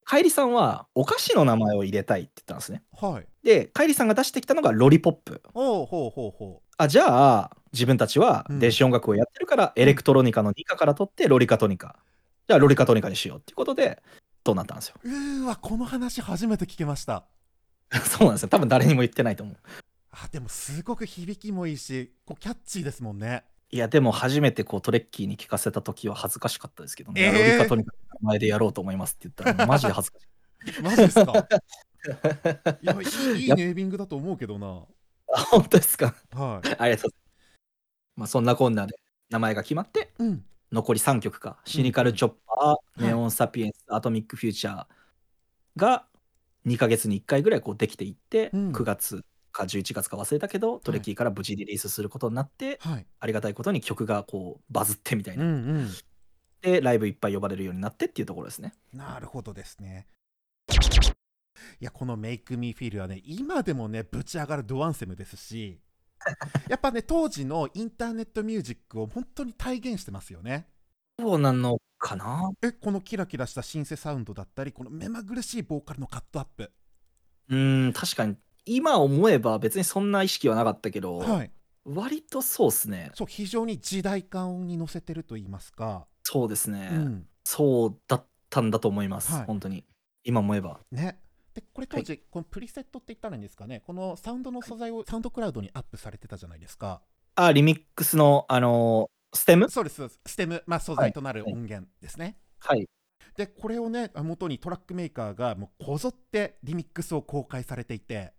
[0.03, 3.27] カイリさんはお菓子の名前を入れたいって言ったんですねはい。
[3.43, 11.97] でカイリさんが出してきたのがロリポップおうほうほうほあじゃあ自分たちはうん電子音楽をやってるから、エレクトロニカのニカから取ってロリカトニカ
[12.47, 14.01] じゃあロリカトニカにしようっていうことで
[14.45, 15.45] そうなったんですよう。
[15.45, 17.25] わこの話初めて聞けました。
[17.91, 19.57] そうなんですよ多分誰にも言ってないと思う
[20.11, 23.43] あでもすごく響きもいいしこうキャッチーですもんね。
[23.71, 30.23] いやでも初めてこうトレッキーに聞かせた時は恥ずかしかったですけどね、えーロリカトニカの名前でやろうと思いますって言ったら マジで恥ずかし
[30.79, 31.33] いマジですか？
[32.81, 34.83] いやいいいいネーミングだと思うけどな。
[35.33, 36.15] あ本当ですか？
[36.33, 36.75] はい。
[36.77, 37.13] ありがとうございます。
[38.17, 38.95] まあそんなこんなで
[39.29, 40.45] 名前が決まってうん。
[40.71, 44.87] 残り3曲かシニカルチョッパー、いネオンサピエンス、アトミックフューチャー
[45.77, 46.07] が
[46.65, 49.23] 2ヶ月に1回ぐらいこうできていって、うん9月
[49.55, 55.43] か11月か忘れたけど、トレッキーから無事リリースすることになって、はいありがたいことに曲がこうバズってみたいな。
[55.43, 55.89] うんうん
[56.61, 58.73] で、ライブいっぱい呼ばれるようになってっていうところですね。
[58.91, 60.07] なるほどですね
[61.79, 65.79] いやこの「Make Me Feel」はね今でもねぶち上がるドアンセムですし
[66.69, 70.67] やっぱね当時のインターネットミュージックを本当に体現してますよね
[71.19, 72.51] そうなのかな？
[72.61, 76.71] えこのキラキラしたシンセサウンドだったりこの目まぐるしいボーカルのカットアップ
[77.49, 78.37] うーん、確かに。
[78.65, 81.51] 今思えば別にそんな意識はなかったけど、はい。
[81.85, 83.11] 割とそうっすね。
[83.13, 86.89] そう非常に時代感に乗せてると言いますか、そうですね。
[86.91, 87.27] うん。
[87.43, 89.33] そうだったんだと思います。
[89.33, 89.45] はい。
[89.45, 89.85] 本当に。
[90.23, 90.79] 今思えば。
[90.91, 91.19] ね。
[91.53, 93.81] でこれ当時、このプリセットって言ったらいいんですかね。
[93.85, 97.01] このサウンドの素材をサウンドクラウドにアップされてたじゃないですか。
[97.35, 99.69] あ、リミックスの、あのーステム？
[99.69, 100.19] そうですそうです。
[100.27, 102.87] ステム、まあ、素材となる音源ですね、はい。
[103.35, 108.31] でこれをね元にトラックメーカーがもうこぞってリミックスを公開されていて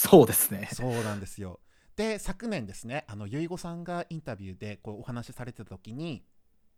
[0.00, 0.68] そうですね。
[0.72, 1.60] そうなんですよ
[1.96, 6.24] で昨年ですねあのゆいごさんがインタビューでこうお話しされてた時に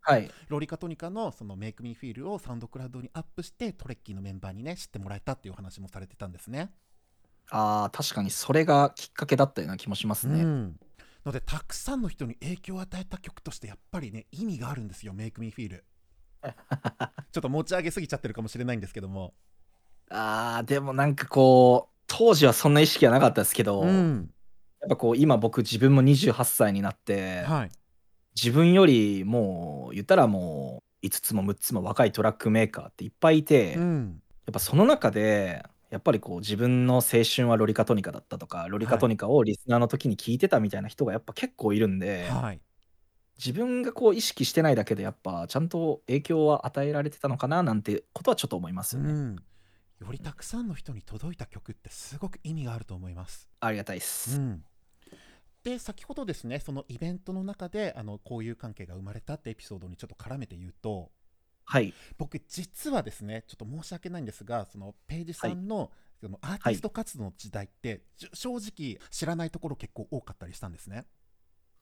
[0.01, 0.29] はい。
[0.49, 6.73] ロリカトニカのそのメイクミーフィールをサウンドクラウドにアップしてトレッキーのメンバーにね知ってもらえたっていうお話もされてたんですね。
[7.51, 10.43] ああ、確かにそれがきっかけだったような気もしますね。
[10.43, 10.77] うん
[11.25, 15.85] のでたくさんの人に影響を与えた曲としてやっぱりね意味があるんですよメイクミーフィール。
[17.31, 19.35] ちょっと持ち上げすぎちゃってるかもしれないんですけども。
[20.11, 24.31] ああ、でもなんかこう、当時はそんな意識はなかったですけど、うん。
[24.81, 27.71] やっぱこう、今僕自分も28歳になって、はい。
[28.37, 34.23] 自分よりもう、言ったらもう、5つも6つも若いトラックメーカーっていっぱいいて、やっうん
[34.53, 42.61] ぱその中で、やっぱりこう自分の青春はロリカトニカだったとか、ロリカトニカをリスナーの時に聞いてたみたいな人がやっぱ結構いるんで、はい。
[43.39, 49.13] 自分がこう意識してないだけでやっぱちゃんと影響は与えられてたのかななんてことはちょっと思いますよね。
[49.13, 49.37] うん、
[50.03, 53.49] よりたくさんの人に届いた曲ってすごく意味があると思います。
[53.61, 54.37] ありがたいです。
[54.37, 54.65] うん、
[55.63, 61.11] で先ほどですねそのイベントの中であの交友関係が生まれたってエピソードにちょっと絡めて言うと
[61.65, 61.95] はい。
[62.19, 71.05] 僕実はですねちょっと申し訳ないんですがそのページさんの,、そのアーティスト活動の時代って、じゅ正直知らないところ結構多かったりしたんですね。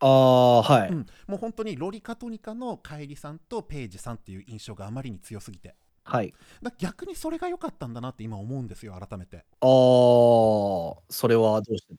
[0.00, 0.88] ああ、はい。
[0.90, 5.74] うん、もう本当にロリカトニカのカイリさんとページさんっていう印象があまりに強すぎて
[6.11, 6.35] はい。
[6.62, 9.38] だ逆にそれが良かったんだなって今思うんですよ改めて。
[9.38, 11.94] ああ、それはどうして？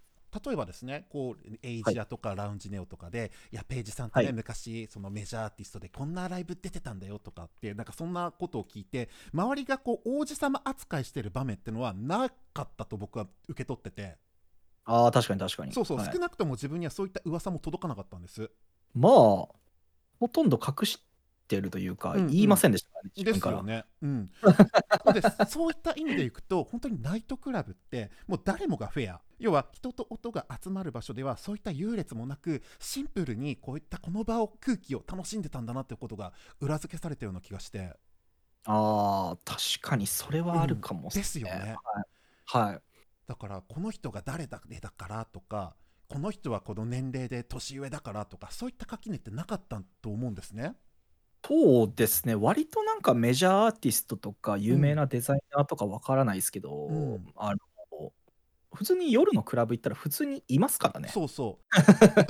[0.45, 14.15] 例えばですねこうエイジアとかラウンジネオとかで、い、やページさんってね、はい昔そのメジャーアーティストでこんなライブ出てたんだよとかってなんかそんなことを聞いて周りがこう王子様扱いしてる場面ってのはなかったと僕は受け取ってて
[14.85, 15.73] ああ、確かに確かに。
[15.73, 18.49] そうそう、はい少なくとも自分にはそういった噂も届かなかったんです。
[18.95, 19.49] まあ、ほ
[20.31, 20.97] とんど隠し
[21.51, 23.61] てるというか、うんうん言いませんでしたからね、自で分から。
[23.61, 23.85] ね。
[24.01, 24.31] うん、
[25.03, 37.95] そうですそういった意味でいくと本当にナイトクラブってもう誰もがフェア要は人と音が集まる場所ではそういった優劣もなくシンプルにこういったこの場を空気を楽しんでたんだなってことが裏付けされたような気がして
[38.65, 41.75] ああ、確かにそれはあるかもですよね。
[42.53, 42.69] はい。
[42.69, 42.81] はい。
[43.27, 45.75] だからこの人が誰だだからとか
[46.09, 50.75] この人はこの年齢で年上だからとかそういった垣根ってなかったと思うんですね。
[51.43, 57.57] そうですね、割となんかメジャーアーティストとか有名なデザイナーとかわからないですけど、うんあの
[58.73, 61.09] 普通に夜のクラブ行ったら普通にいますからね。
[61.09, 61.65] そうそう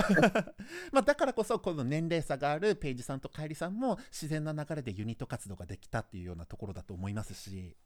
[0.91, 7.77] まあだからこそこの年齢差があるペイジさんとカイリさんも自然な流れでユニット活動ができたっていうようなところだと思いますし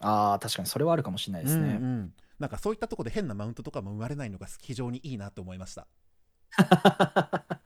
[0.00, 1.62] ああ、確かにそれはあるかもしれないですね。
[1.62, 5.86] うんうんなんかそういったところで変なマウントとかも生まれないのが非常にいいなと思いました。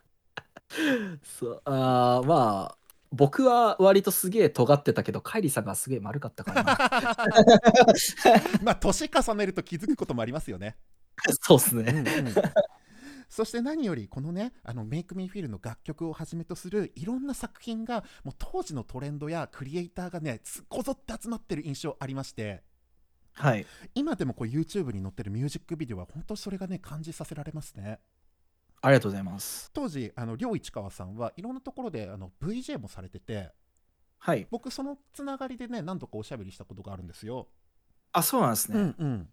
[1.22, 6.76] そうあーまあ僕は割とすげえ尖ってたけどカイリさんがすげえ丸かったからな。
[8.62, 10.76] まあ年重ねると気づくこともありますよね。
[11.42, 11.92] そうっすね。
[11.92, 12.34] うんうん。
[13.28, 22.62] そして何よりこのねあのメイクミーフィールの楽曲をはじめとするいろんな作品がもう当時のトレンドやクリエイターがねつこぞって集まってる印象ありまして。
[23.32, 23.66] はい。
[23.94, 28.00] 今でもこう YouTube に載ってるミュージックビデオは本当にそれがね感じさせられますね
[28.82, 29.70] ありがとうございます。
[29.72, 33.52] 当時あの両市川さんはいろんなところであの VJ もされてて
[34.18, 34.46] はい。
[34.50, 37.48] 僕そのつながりでね何度かおしゃべりしたことがあるんですよ、
[38.12, 39.28] あそうなんですね、うんうん。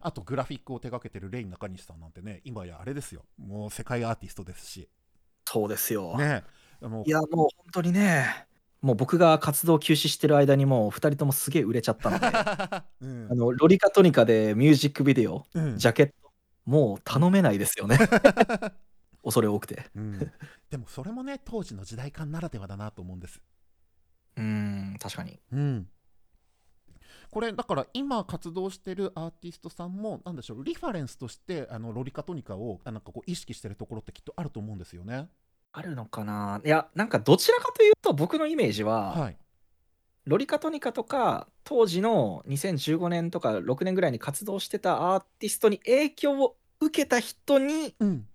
[0.00, 3.24] あとグラフィックを手掛けてるレイン中西さんなんてね今やあれですよ。
[3.38, 4.88] もう世界アーティストですし。
[5.44, 6.44] そうですよ、ね。
[7.06, 8.46] いやもう本当にね
[8.82, 12.26] もう僕が活動休止してる間にもう2人ともすげえ売れちゃったので。
[12.26, 13.28] あ うん。
[13.28, 15.78] のロリカトニカでミュージックビデオうん。
[15.78, 16.25] ジャケット
[16.66, 17.96] もう頼めないですよね。
[19.22, 19.90] 恐れ多くて。
[19.94, 20.32] うん。
[20.70, 23.40] でもそれもね当時の時代感ならではだなと思うんです。
[24.36, 25.40] うーん確かに。
[25.52, 25.88] うん。
[27.30, 35.28] これだから今活動してるアーティストさんもなんでしょうリファレンスとしてあのロリカトニカをあなんかこう意識してるところってきっとあると思うんですよね。
[35.72, 36.60] あるのかな。
[36.64, 39.36] いやなんかどちらかというと僕のイメージは、はい。
[40.26, 48.26] ロリカトニカとか当時の2015年とか6年ぐらいに活動してたアーティストに影響を受けた人にうん。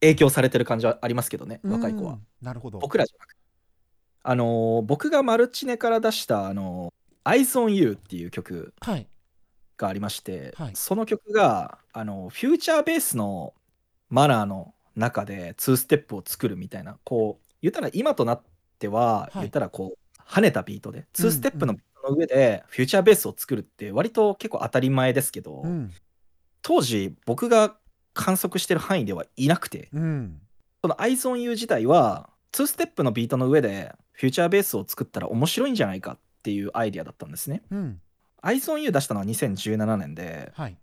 [0.00, 2.26] 影響されてる感じはありますけどね若い子はうん。
[2.42, 2.78] なるほど。
[2.78, 3.36] 僕らじゃなく
[4.24, 9.06] あのー僕がマルチネから出したあのー Eyes on You っていう曲はい。
[9.78, 13.54] がありまして、はいその曲があのフューチャーベースの
[14.08, 18.42] マナーの中で2ステップを作るみたいなこう言ったら今となっ
[18.78, 25.92] ては、はい言ったらこう跳ねたビートでうん2ステップのビートの上でフューチャーベースを作るって割と結構当たり前ですけど、うん。
[26.62, 27.76] 当時僕が
[28.12, 30.40] 観測してる範囲ではいなくてうん。
[30.82, 37.62] その You 自体は2ステップのビートの上でフューチャーベースを作ったら面白いんじゃないかっていうアイディアだったんですね。
[37.70, 38.00] うん。
[38.78, 40.76] You 出したのは2017年ではい。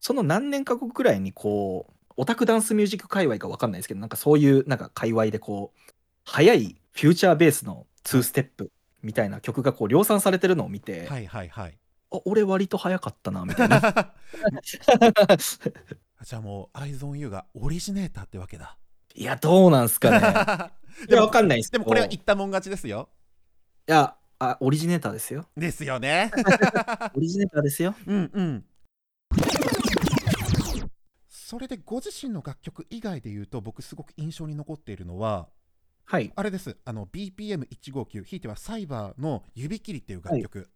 [0.00, 5.92] その何年か後くらいにこうオタクダンスミュージック界隈か分かんないですけどなんかそういうなんか界隈でこう
[6.24, 8.70] 速いフューチャーベースの2ステップ
[9.02, 11.78] みたいな曲がこう量産されてるのを見て、はいはいはい。
[12.10, 13.80] あ俺割と速かったなみたいな
[16.24, 18.76] じゃあもう、アイゾンユーがオリジネーターってわけだ。
[19.14, 20.18] いやどうなんすかね
[21.08, 23.08] いや分かんないですでもこれは言ったもん勝ちですよ。
[23.88, 26.30] いやあオリジネーターですよですよね。
[27.14, 28.64] オリジネーターですようんうん。
[31.28, 35.48] それでご自身の楽曲以外で言うと僕すごく印象に残っているのは
[36.10, 36.32] はい。
[36.34, 36.74] あれです。
[36.86, 40.70] あの BPM159 ひいてはサイバーの指切りっていう楽曲、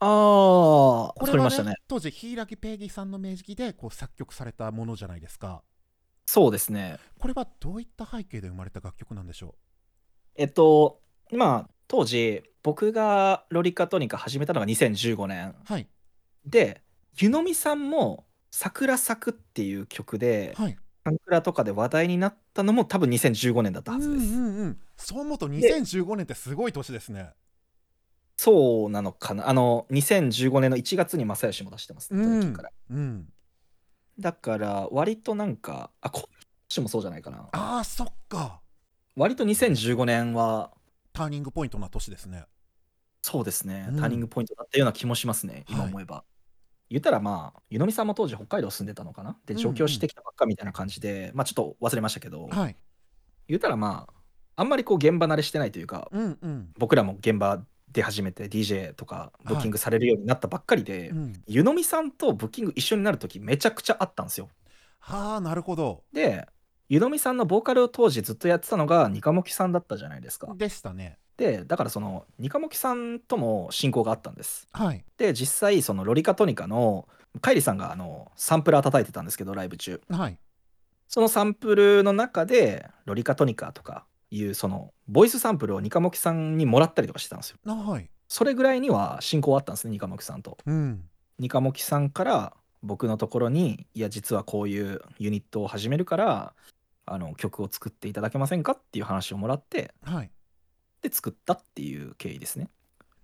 [0.00, 1.74] ああこれはね撮りましたね。
[1.86, 5.62] 当時柊ペギさんの名義でこう作曲されたものじゃないですか。
[6.26, 6.98] そうですね。
[7.20, 9.54] これはどういった背景で生まれた楽曲なんでしょ
[10.34, 11.00] えっと
[11.32, 15.50] まあ当時僕がロリカトニカ始めたのが2015年。
[15.50, 15.88] うはい。
[16.44, 16.82] で
[17.20, 20.72] 湯飲みさんも「桜咲く」っていう曲ではい。
[20.72, 24.78] サンクラとかで話題になったのも多分2015年だったはずです、うんうんうん。
[24.96, 27.30] そう思うと2015年ってすごい年ですね。
[28.36, 29.48] そうなのかな。
[29.48, 32.14] あの2015年の1月に正義も出してます。
[32.14, 32.52] ね、うん。
[32.52, 32.70] から。
[32.90, 33.28] うん。
[34.18, 37.48] だから割となんかあこっもそうじゃないかな。
[37.52, 38.60] あーそっか。
[39.14, 40.72] 割と2015年は
[41.12, 42.44] ターニングポイントな年ですね。
[43.22, 43.96] そうですね、うん。
[43.96, 46.24] ターニングポイントだったような気もしますね、今はい思えば。
[46.88, 49.36] 言ったらまあ、湯飲みさんも当時北海道住んでたのかな？
[49.44, 52.76] で、うんうん上京してきたばっかみたいな感じで、まあちょっと忘れましたけど、はい。
[53.48, 54.12] 言ったらまあ、
[54.62, 56.68] あんまりこう現場慣れしてないというか、うんうん。
[56.78, 61.32] 僕らも現場で初めて DJ とかブッキングされるようになったばっかりで、うん。
[61.46, 64.48] 湯飲みさんとブッキング一緒になるときめちゃくちゃあったんですよ。
[64.98, 66.02] はあなるほど。
[66.12, 66.46] で、
[66.88, 70.52] 湯飲みさんのボーカルを当時ずっとやってたのがニカモキさんだったじゃないですか。
[70.56, 71.18] でしたね。
[71.36, 74.68] で、だからそのニカモキさんとも親交があったんです。
[74.72, 75.04] はい。
[75.18, 77.08] で実際そのロリカトニカの
[77.40, 80.00] カイリさんがあのサンプラー叩いてたんですけどライブ中。
[80.08, 80.38] はい。
[81.08, 87.58] そのサンプルの中でロリカトニカとかいうそのボイスサンプルをニカモキさんにもらったりとかしてたんですよ。
[87.66, 88.08] あはい。
[88.28, 90.56] それぐらいには親交あったんですねニカモキさんと。
[90.66, 91.04] うん。
[91.38, 96.54] ニカモキさんから僕のところにいや実はこういうユニットを始めるから
[97.06, 100.30] あの曲を作っていただけませんかっていう話をもらってはい。
[101.02, 102.68] で作ったっていう経緯ですね。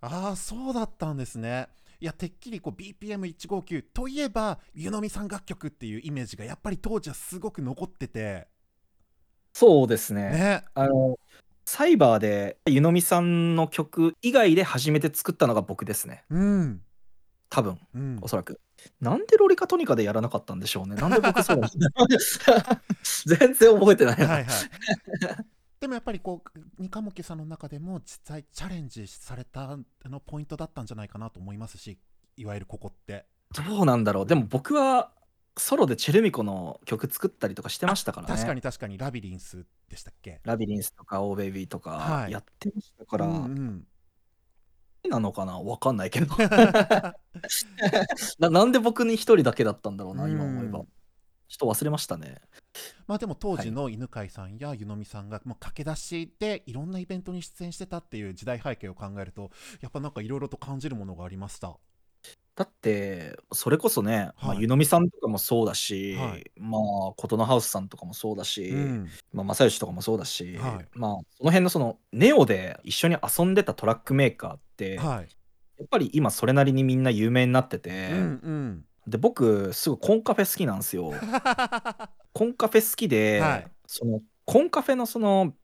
[0.01, 1.69] ああそうだったんですね。
[2.01, 8.49] いやてっきりこう BPM159 といえば湯飲みさん楽曲っていうイメージがやっぱり当時はすごく残ってて。
[9.53, 10.31] そうですね。
[10.31, 10.65] ね。
[10.75, 11.19] あの
[11.65, 16.25] サイバーで湯飲みさんの曲以外で初めて作ったのが僕ですね。
[16.31, 16.83] うん
[17.53, 18.19] 多分うん。
[18.23, 18.59] おそらく。
[18.99, 20.97] なんでロリカトニカでやらなかったんでしょうね。
[20.97, 21.61] なんで僕そう
[23.27, 24.55] 全然覚えてないな、はいはい。
[25.79, 31.99] でもやっぱりこうニカモキさんの中でも実際チャレンジされたあのポイントだったんじゃないかなと思いますし
[32.39, 33.27] いわゆるここって。
[33.55, 34.27] どうなんだろう。
[34.27, 35.13] でも僕は
[35.59, 38.35] ソロでチェルミコの曲作ったりとかしてましたからね。
[38.35, 38.97] 確かに確かに。
[38.97, 40.41] ラビリンスでしたっけ？
[40.45, 42.33] ラビリンスとかオーベイビーとはかい。
[42.33, 43.87] やってましたから、うんうん
[45.09, 45.61] なのかな？
[45.61, 46.35] わかんないけど。
[48.39, 50.81] ななんで僕に一人だけだったんだろうな今思えば。
[50.81, 50.89] うん
[51.53, 52.41] ちょっと忘れましたね。
[53.07, 59.51] まあでも当時の犬飼さんや湯飲みさんがもう駆け出しでいろんなイベントに出演してたっていう時代背景を考えると
[59.83, 61.77] やっぱなんかいろいろと感じるものがありました
[62.55, 64.61] だってそれこそね、まあ、はい。
[64.61, 66.51] 湯飲みさんとかもそうだし、はい。
[66.59, 69.09] まあ琴ノハウスさんとかもそうだし、うん。
[69.33, 70.87] まあ、正義とかもそうだし、はい。
[70.95, 75.25] まあその辺のそのネオで一緒に遊んでたトラックメーカーって、やはい。
[75.25, 78.85] っぱり今それなりにみんな有名になってて、うんうん。
[79.07, 81.13] で僕すごいコンカフェ好きなんですよ。
[82.35, 83.67] コンカフェ好きで、はい。
[83.87, 85.55] そのコンカフェのその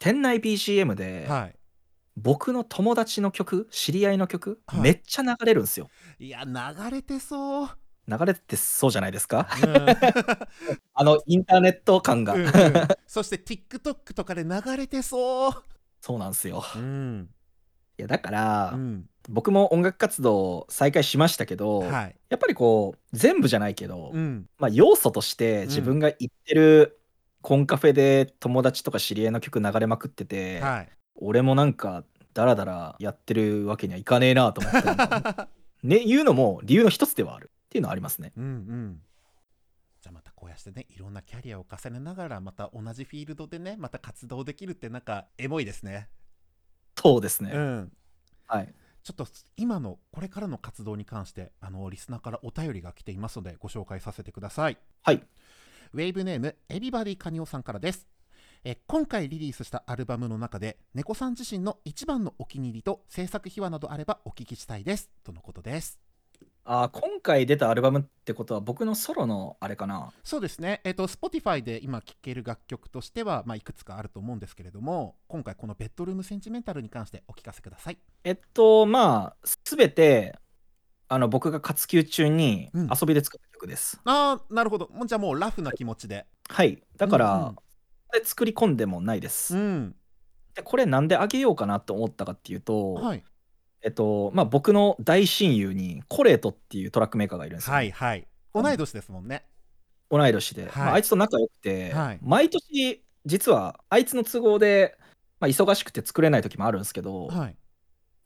[0.00, 1.54] 店内 BGM で、はい
[2.16, 4.80] 僕の友達の曲知り合いの曲、はい。
[4.80, 5.88] めっちゃ流れるんですよ。
[6.18, 7.68] いや流れてそう、
[8.06, 9.48] 流れてそうじゃないですか？
[9.62, 9.86] うん。
[10.94, 12.50] あのインターネット感が、うんうん。
[13.06, 15.52] そして TikTok とかで流れてそう。
[16.00, 16.64] そうなんですよ。
[16.76, 17.30] うん。
[17.98, 19.06] いやだから、うん。
[19.28, 22.16] 僕も音楽活動再開しましたけど、はい。
[22.28, 24.46] やっぱりこう全部じゃないけど、うん。
[24.58, 27.00] まあ、要素として自分が行ってる
[27.40, 35.48] コンカフェで友達とか知り合いの曲流れまくってて、はい俺もなんかダラダラやってるわけにはいかねえなと思って。
[35.82, 37.50] ね言うのも理由の一つではある。
[37.66, 38.32] っていうのはありますね。
[38.36, 39.02] うんうん。
[40.02, 46.10] じゃあまたこうやってねいろんなキャリアを重ねながらまた同じフィールドでねまた活動できるってなんかエモいですね。
[47.00, 47.92] そうですね、うん。
[48.46, 48.74] はい。
[49.02, 54.76] ちょっと今のこれからの活動に関してあのリスナーからお便りが来ていますのでご紹介させてください。
[55.02, 55.22] はい。
[55.94, 58.06] ウェーブネームエビバディカニオさんからです
[58.64, 65.10] え今回リリースしたアルバムの中で猫さん自身の一番のお気に入りと制作秘話などあればお聞きしたいです。
[65.24, 65.98] とのことです。
[66.64, 70.12] あー今回出たアルバムってことは僕のソロのあれかな？
[70.22, 70.80] そうですね。
[70.84, 77.98] えっ、と Spotify で今聴ける楽曲としては、まあ、いくつかあると思うんですけれども今回このベッドルームセンチメンタルに関してお聞かせください。
[78.22, 80.38] えっとまあ全て
[81.08, 82.88] あの僕が活休中にうん。
[82.88, 84.88] 遊びで作った曲です、ああなるほど。
[84.92, 86.26] もうじゃあもうラフな気持ちで。
[86.48, 86.80] はい。
[86.96, 87.56] だから、うんうん
[88.12, 89.94] これ作り込んでもないです、うん。
[90.54, 93.24] でこれなんであげようかなと思ったかっていうと、はい。
[93.80, 98.26] えっとまあ僕の大親友にコレートっていうトラックメーカーがいるんですよ、はいはい。
[98.54, 99.46] 同い年ですもんね。
[100.10, 100.72] 同い年で、はい。
[100.76, 102.18] まあ、あいつと仲良くて、はい。
[102.20, 104.98] 毎年実はあいつの都合で、
[105.40, 107.56] まあ、忙しくて作れない時もあるんですけど、はい。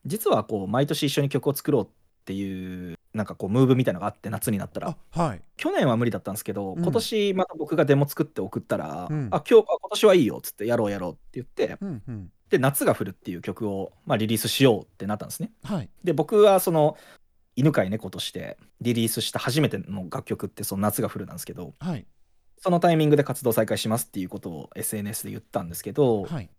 [0.04, 1.88] 実はこう毎年一緒に曲を作ろうっ
[2.24, 4.96] ていうなんかこうムーブみたいなのがあって夏になったら。
[5.12, 5.42] あはい。
[5.56, 6.82] 去年は無理だったんですけど、うん。
[6.82, 9.28] 今年また僕がデモ作って送ったら、うん。
[9.32, 12.30] あ今日あ今年はいいよっつってやろうやろうって言ってうんうん。
[12.50, 15.50] で夏が降るっていう曲を、まあ、リリースしようってなったんですね。
[15.64, 15.88] はい。
[16.04, 16.96] で僕はその
[17.56, 22.06] 犬飼猫としてリリースした初めての楽曲ってその夏が降るなんですけどはい。
[22.58, 26.50] そのタイミングで活動再開しますっていうことを SNS で言ったんですけど、はい。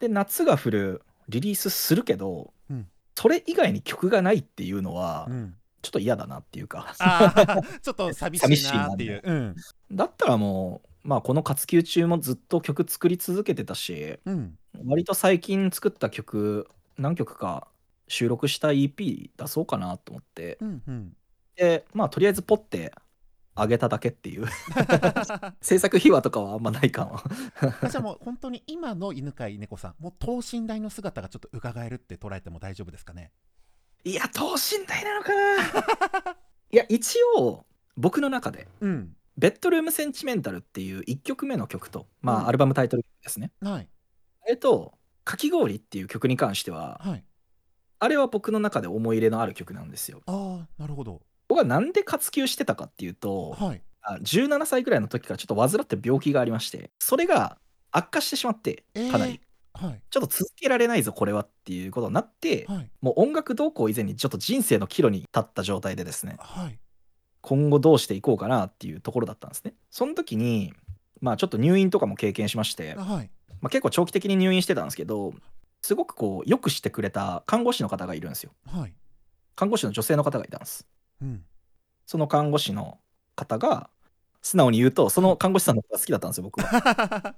[0.00, 2.88] で夏が降るリリースするけど、うん。
[3.14, 6.94] それ以外に曲がないっていうのはうんちょっと嫌だなっていうか。
[7.82, 9.20] ちょっと寂しいなっていう。
[9.22, 9.56] うん。
[9.90, 14.58] だったらもうまあこの活休中もずっと曲作り続けてたしうん。
[14.86, 17.68] 割と最近作った曲何曲か
[18.08, 20.58] 収録した EP 出そうかなと思って。
[20.60, 21.16] うんうん。
[21.56, 22.94] でまあとりあえずポッて
[23.54, 24.46] あげただけっていう。
[25.60, 27.20] 制作秘話とかはあんまないかも。
[27.82, 33.32] あじゃあもう本当に今の犬飼猫さんもう等身大の姿がちょっと伺えるって捉えても大丈夫ですかね？
[34.04, 36.36] いや等身大なのかな。
[36.70, 37.64] いや一応
[37.96, 42.48] 僕の中でうん「ベッドルームセンチメンタル」っていう1曲目の曲とまあ、うん。
[42.48, 43.52] アルバムタイトルですね。
[43.60, 43.88] はい。
[44.44, 47.24] あれと「かき氷」っていう曲に関してははい。
[47.98, 50.22] あれは僕の中で思い入れのある曲なんですよ。
[50.26, 51.22] ああなるほど。
[51.46, 53.82] 僕はなんで活休してたかっていうとはい。
[54.04, 57.58] あ17歳ぐらいの時からちょっと患って病気がありましてそれが
[57.92, 59.40] 悪化してしまってえーかなり、
[59.82, 60.02] はい。
[60.10, 62.90] ちょっと続けられないぞこれはっていうことになって、はい。
[63.00, 66.78] もう音楽動向以前にちょっと人生の岐路に立った状態でですねはい。
[67.40, 69.74] 今後どうしていこうかなっていうところだったんですね。
[69.90, 70.72] その時に
[71.20, 73.30] まあちょっと入院とかも経験しまして、まはい。
[73.62, 75.34] あ、結構長期的に入院してたんですけど
[75.82, 78.52] すごくこうよくしてくれた看護師の方がいるんですよ。
[78.66, 78.94] はい。
[79.56, 80.86] 看護師の女性の方がいたんです。
[81.20, 81.44] うん。
[82.06, 82.98] その看護師の
[83.34, 83.90] 方が
[84.42, 87.36] 素直に言うとその看護師さんのことが好きだったんですよ僕は。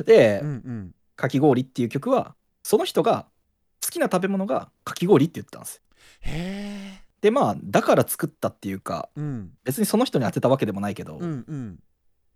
[0.04, 3.26] でうんうん「かき氷」っていう曲はその人が
[3.84, 5.82] 好きな食べ物がかき氷って言ってたんです
[6.20, 7.10] へえ。
[7.22, 9.52] でまあだから作ったっていうかうん。
[9.64, 11.78] 別にその人に当てたわけでもないけど、うんうん。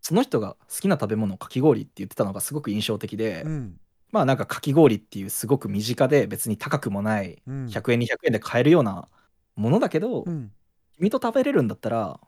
[0.01, 3.81] その人が好きな食べ物をかき氷って言ってたのがすごく印象的で、うん。
[4.13, 7.67] まあなんかかき氷っていうすごく身近で別に高くもないうん。
[7.67, 9.09] 100円200円で買えるような
[9.57, 10.53] ものだけど、うん。
[10.97, 12.21] 君と食べれるんだったら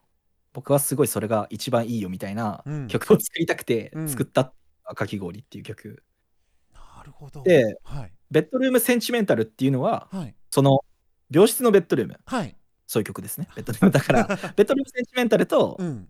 [0.57, 2.87] 僕はすごいそれが一番いいよみたいなうん。
[2.88, 4.09] 曲を作りたくてうん。
[4.09, 4.55] 作った
[4.95, 6.03] かき氷っていう曲、
[6.73, 7.43] なるほど。
[7.43, 8.12] ではい。
[8.31, 10.35] ベッドルームセンチメンタルっていうのははい。
[10.51, 10.81] その
[11.31, 12.18] 病室のベッドルーム。
[12.24, 12.57] はい。
[12.87, 13.49] そういう曲ですね。
[13.55, 13.91] ベッドルーム。
[13.91, 14.24] だから
[14.57, 16.07] ベッドルームセンチメンタルとうん。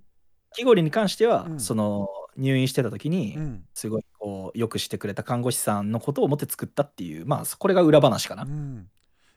[0.51, 1.61] かき氷に関しては、うん。
[1.61, 3.65] その入院してた時に、うん。
[3.75, 8.89] すごいこうよくしてくれた看護師さんのことを思って作ったっていうまあこれが裏話かな、うん。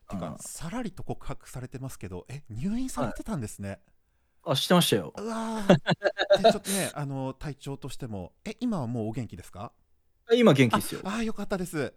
[0.10, 0.20] てうん。
[0.22, 3.80] かさらりと告白されてますけどえ入院されてたんですね
[4.46, 5.14] あ知ってましたよ。
[5.18, 6.44] うわー。
[6.44, 8.34] でちょっとね あの体調としても。
[8.46, 9.72] え今はもうお元気ですか？
[10.34, 11.02] 今元気ですよ。
[11.04, 11.94] ああーよかったです。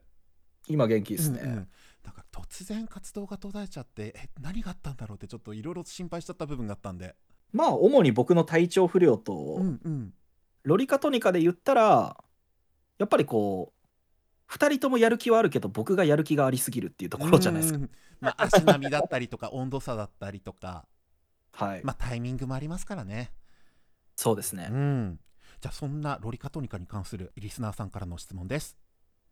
[0.69, 1.69] 今元気ですね、うんうん。
[2.05, 7.17] なんか突然活動が途絶えちゃってえ何があったんだろうってちょっといろいろ心配しちゃった部分があったんで。
[7.53, 10.15] まあ主に僕の体調不良と、うんうん。
[10.63, 12.23] ロリカトニカで言ったら
[12.99, 13.73] やっぱりこ
[14.49, 17.79] う2人ともやる気はあるけど僕がやる気がありすぎるっていうところじゃないですか。
[17.81, 17.91] うん。
[18.21, 20.87] まあ足並みだったりとか温度差だったりとか
[21.53, 23.33] はい、まあタイミングもありますからね。
[24.17, 24.69] そうですね。
[24.71, 25.21] うん。
[25.61, 28.77] じゃあそんなロリカトニカに関するリスナーさんからの質問です。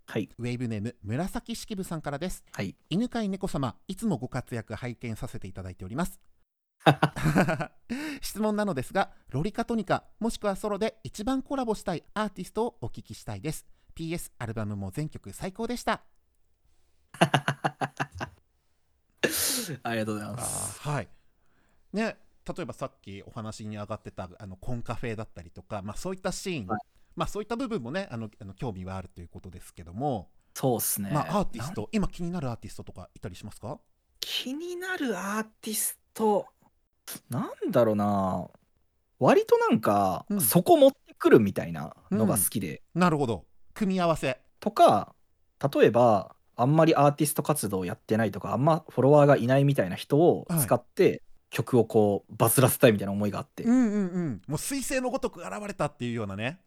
[0.07, 0.29] はい。
[0.39, 2.45] ウェーブネーム紫式部さんからです。
[2.53, 2.77] はい。
[2.89, 6.21] 犬飼猫様いつもご活躍拝見させていただいております。
[8.23, 13.67] 質問なのですがロリカトニカもしくはソロで一番コラボしたいアーティストをお聞きしたいです。
[13.95, 16.03] PS アルバムも全曲最高でした。
[19.83, 20.81] ありがとうございます。
[20.81, 21.20] はい
[21.93, 22.17] ね
[22.47, 26.81] 例えばさっきお話に上がってたあのコンカフェだったりとか、まあ、そういったシーン、はい。
[27.17, 31.11] まあ、そういった部分もねあのあの興味はあるということですけども、そうっすね。
[31.13, 33.79] まあ、アーティスなト今気になるアーティストとかいたりしますか？
[34.21, 36.47] 気になるアーティスト、
[37.29, 38.49] なんだろうな。
[39.19, 40.41] 割となんか、うん。
[40.41, 42.83] そこ持ってくるみたいなのが好きで。
[42.95, 43.45] なるほど。
[43.75, 44.41] 組み合わせ。
[44.61, 45.15] とか、
[45.75, 50.61] 例えば、あんまりアーティスト活動やってないとか、あんまフォロワーがいないみたいな人をはい。
[50.61, 54.43] 使って、曲をこうバズらせたいみたいな思いがあって、うんうんうん。
[54.47, 56.61] もう彗星のごとく現れたっていうようなね。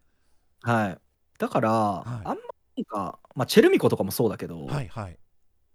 [0.62, 0.98] はい、
[1.38, 1.72] だから、い。
[1.72, 2.34] あんま
[2.76, 5.18] なんか、まあ、チェルミコとかもそうだけど、はいはい。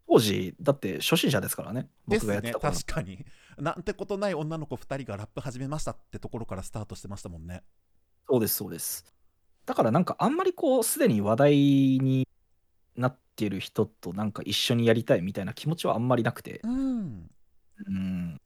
[0.07, 1.88] 当時だって初心者ですからね。
[2.07, 2.74] 僕がやってた頃。
[2.74, 3.26] 確かに。
[3.57, 7.62] なんてことない女の子2人がラップ始めましたってところからスタートしてましたもんね。
[8.28, 9.05] そうですそうです。
[9.66, 12.28] だからなんかあんまりこうすでに話題に
[12.95, 16.62] なってる人となんか一緒にやりたいみたいな気持ちはあんまりなくて。
[16.64, 17.30] うん。
[17.88, 18.41] うん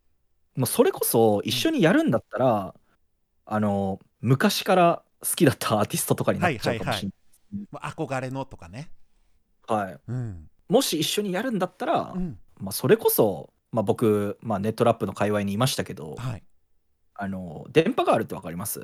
[0.55, 2.75] もうそれこそ一緒にやるんだったら、
[3.45, 7.11] あの昔から好きだったアーティストとかになっちゃうかもしれ
[7.71, 8.89] まあ憧れのとかね。
[9.67, 10.49] ない、はい、うん。
[10.69, 12.37] もし一緒にやるんだったら、うん。
[12.59, 16.43] まあ、それこそ、まあ、僕、まあ、ネットラップの界隈にいましたけど、はい。
[17.15, 18.81] あの電波ガールってわかります？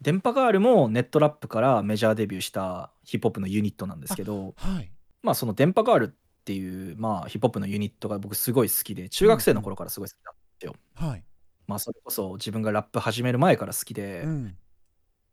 [0.00, 4.90] 電波ガールもネットラップからメジャーデビューしたヒップホップのユニットなんですけどはい。
[5.22, 6.08] まあその電波ガールっ
[6.44, 10.34] ていう、まあ、ヒップホップのユニットが僕すごい好きで中学生の頃からすごい好きだっ
[10.68, 11.24] た、はい。
[11.66, 14.56] まあそれこそ自分がラップ始める前から好きで、うん。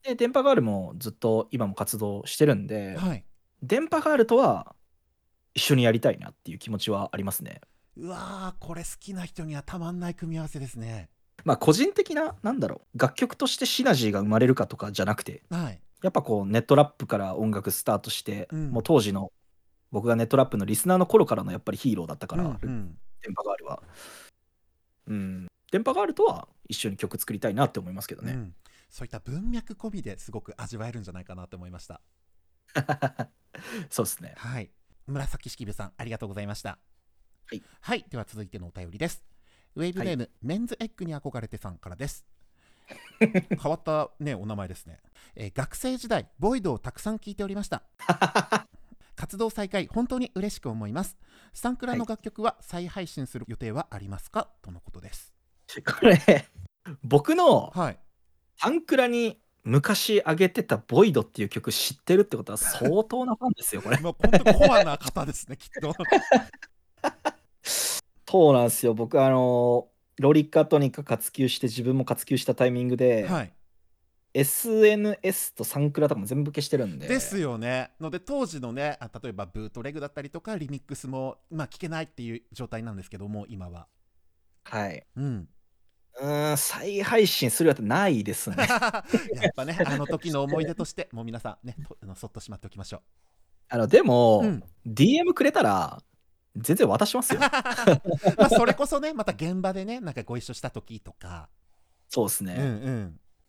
[0.04, 3.26] で電波ガールもずっと今も活動してるんで、はい。
[3.62, 4.76] 電波ガールとは
[5.54, 7.62] 一緒にやりたいなっていう気持ちはありますね。
[7.98, 11.10] うわーこれ好きな人にはたまんない組み合わせですね。
[11.44, 15.80] まあ個人的ななんだろう楽曲としてシナジーが生まれるかとかじゃなくてはい。
[16.02, 18.72] やっぱこうネットラップから音楽スタートして、うん。
[18.72, 19.34] もう当時の
[19.92, 22.98] 僕がネットラップのリスナーの頃からのやっぱりヒーローだったから、うんうん。
[23.22, 23.84] 電波ガールは
[25.10, 25.48] うん。
[25.72, 28.56] 電波ガールとは一緒に曲作りたいなって思いますけどね、うん。
[28.90, 32.02] そういった文脈込みですごく味わえるんじゃないかなと思いました。
[33.90, 34.34] そうですね。
[34.38, 34.72] はい。
[35.08, 36.80] 紫式部さんありがとうございました。
[37.82, 39.24] はい、では続いてのお便りです。
[39.76, 42.26] ウェーブネーム、メンズエッグに憧れてさんからです。
[43.20, 45.00] 変わったねお名前ですね、
[45.36, 47.84] えー学生時代ボイドをたくさん聞いておりました。
[49.16, 51.18] 活動再開本当に嬉しく思います
[51.54, 55.34] スタンクラの楽曲は再配信する予定はありますか、とのことです。
[55.86, 56.48] これ
[57.04, 58.00] 僕のはい。
[58.62, 63.98] アンクラに昔上げてた「ボイドっていう曲知ってるってことは相当なファンですよこれ。
[64.00, 65.94] まあ本当コアな方ですねきっと。
[67.64, 68.94] そうなんですよ。
[68.94, 69.88] 僕あの
[70.18, 73.54] ロリカトニカ活休して自分も活休したタイミングで、はい、
[74.34, 77.08] SNS とサンクラとかも全部消してるんで。
[77.08, 77.92] ですよね。
[78.00, 83.88] ので当時のねあ例えばブートレグだったりとかリミックスもまあ聞けないっていう状態なんですけども今は。
[84.64, 85.06] はい。
[85.16, 85.50] うん。
[86.20, 88.58] うーん再配信するやつないですね。
[88.68, 93.02] やっぱねあの時の思い出としてもう皆さんねとあのそっとしまっておきましょ
[93.70, 96.02] あのでも、う、うん、DM くれたら
[96.56, 97.40] 全然渡しますよ。
[98.38, 101.60] まあそれこそねまた現場でねなんかご一緒した時とか、うん
[102.10, 102.56] そうですね。
[102.58, 102.66] うんう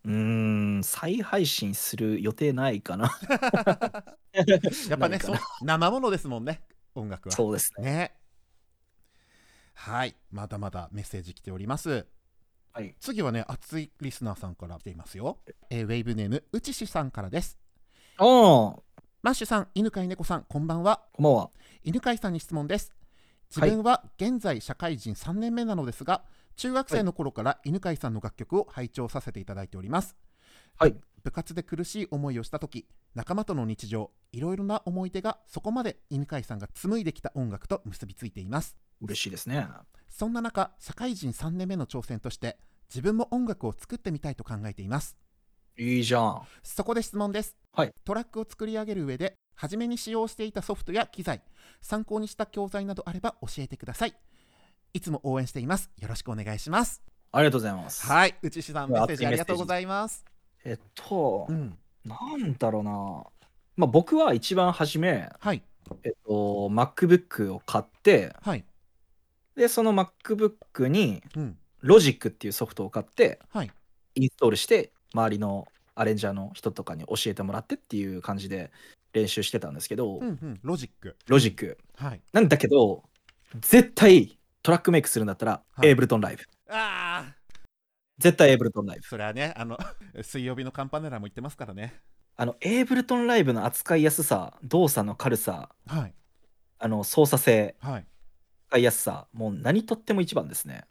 [0.08, 3.10] ーん再配信する予定ないかな。
[4.32, 6.62] やっぱねそう生ものですもんね
[6.94, 7.34] 音楽は。
[7.34, 7.84] そうですね。
[7.84, 8.14] ね。
[9.74, 10.16] はい。
[10.30, 12.06] まだまだメッセージ来ております。
[12.72, 12.94] はい。
[13.00, 15.38] 次はね熱いリスナーさんから来ていますよ、
[15.70, 17.58] えーウェイブネームうちしさんからです。
[18.16, 18.84] ああこ
[19.22, 21.02] マッシュさん犬飼猫さんこんばんは。
[21.18, 21.50] んばんは。
[21.82, 22.94] 犬飼さんに質問です。
[23.50, 23.70] 自はい。
[23.70, 26.24] 分は現在社会人3年目なのですが、
[26.60, 30.14] 中学生の頃から犬飼さんの楽曲を拝聴させていただいております。
[30.76, 30.94] はい。
[31.22, 38.76] 部活で苦しい思いをした時仲間との日常いろいろな思い出がそこまで犬飼さんが紡いできた音楽と結びついています。
[39.00, 39.68] 嬉しいですね。
[40.10, 42.58] そんな中社会人3年目の挑戦として
[42.90, 45.16] 自分も音楽を作ってみたいと考えています。
[45.78, 46.42] いいじゃん。
[46.62, 47.94] そこで質問です、はい。
[48.04, 51.42] トラックを作り上げる上で初めに使用していたソフトや機材
[51.80, 54.14] 参考にした教材などあれば教えてください
[54.92, 55.90] いつも応援しています。
[55.98, 57.02] よろしくお願いします。
[57.32, 58.06] ありがとうございます。
[58.06, 58.34] はい。
[58.42, 60.24] 内志さんメッセージありがとうございます。
[60.64, 61.78] えっと、うん。
[62.04, 63.24] なんだろうな。
[63.76, 65.62] まあ僕は一番初めはい。
[66.02, 68.64] えっと、MacBook を買って、はい。
[69.56, 73.70] で、その MacBook にうん、Logic っていうソフトを買って、はい。
[74.16, 78.70] インストールして、周りのアレンジャーの人とかに教えてもらってっていう感じで
[79.12, 80.60] 練習してたんですけど、うんうん。
[80.62, 81.16] ロジック。
[81.28, 81.76] Logic。
[81.96, 82.20] はい。
[82.32, 83.04] なんだけど、
[83.60, 86.38] 絶対トラックメイクするんだったら、はい Ableton Live。
[86.68, 87.34] ああ
[88.18, 89.02] 絶対 Ableton Live。
[89.02, 89.78] それはねあの
[90.22, 92.00] 水曜日のカンパネラも言ってますからね
[92.36, 96.14] あの、Ableton Live の扱いやすさ、動作の軽さ、はい
[96.78, 98.06] あの操作性、はい
[98.68, 100.84] 使いやすさ、もう何とっても一番ですね。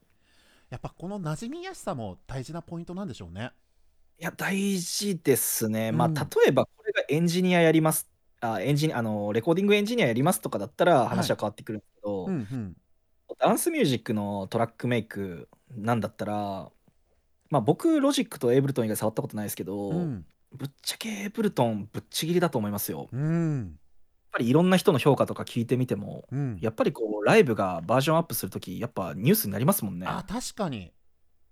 [0.69, 3.51] やっぱこの馴染みやすさも大事なポイントなんでしょうね
[4.19, 5.91] いや、大事ですね。
[5.91, 8.07] まあ、うん例えばこれがエンジニアやります。
[8.41, 12.77] あエンジニアあのレコーディングエンジニアやりますとかだったら話は変わってくるんですけど、うんうん
[13.39, 16.71] ダンスミュージックのトラックメイクなんだったら、
[17.49, 23.07] まあ僕、ロジックとエイブルトン以外触ったことないですけど、うんぶっちゃけエイブルトンぶっちぎりだと思いますよ。
[23.13, 23.79] やっうん
[24.31, 30.07] ぱりいろんな人の評価とか聞いてみても、うんやっぱりこうライブがバージョンアップするとき、やっぱニュースになりますもんね。
[30.07, 30.91] あ確かに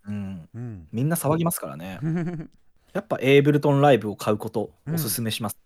[0.07, 0.49] うん。
[0.51, 1.99] うんみんな騒ぎますからね。
[2.93, 5.57] やっぱエイブルトンライブを買うことうんおすすめします。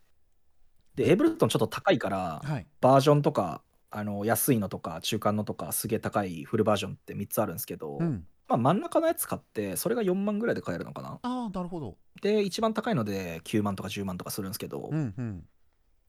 [0.95, 3.61] で、エイブルトンちょっと高いから、はいバージョンとか、
[3.91, 8.25] あの安いのとか中間のとかすげえ高いフルバージョンって3つあるんですけど、うん。
[8.47, 11.19] まあ、真ん中のやつ買ってそれが4万ぐらいで買えるのかな。
[11.21, 11.97] ああなるほど。
[12.21, 15.43] で一番高いので9万とか10万とかするんですけど、うんうん。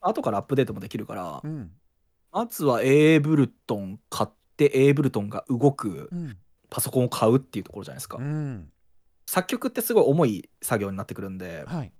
[0.00, 1.72] 後からアップデートもできるから、うん。
[2.30, 6.36] まずはエイブルトン買ってエイブルトンが動くうん。
[6.70, 8.70] パソコンを買うっていうところじゃないですか、うん。
[9.26, 11.92] 作曲ってすごい重い作業になってくるんではい。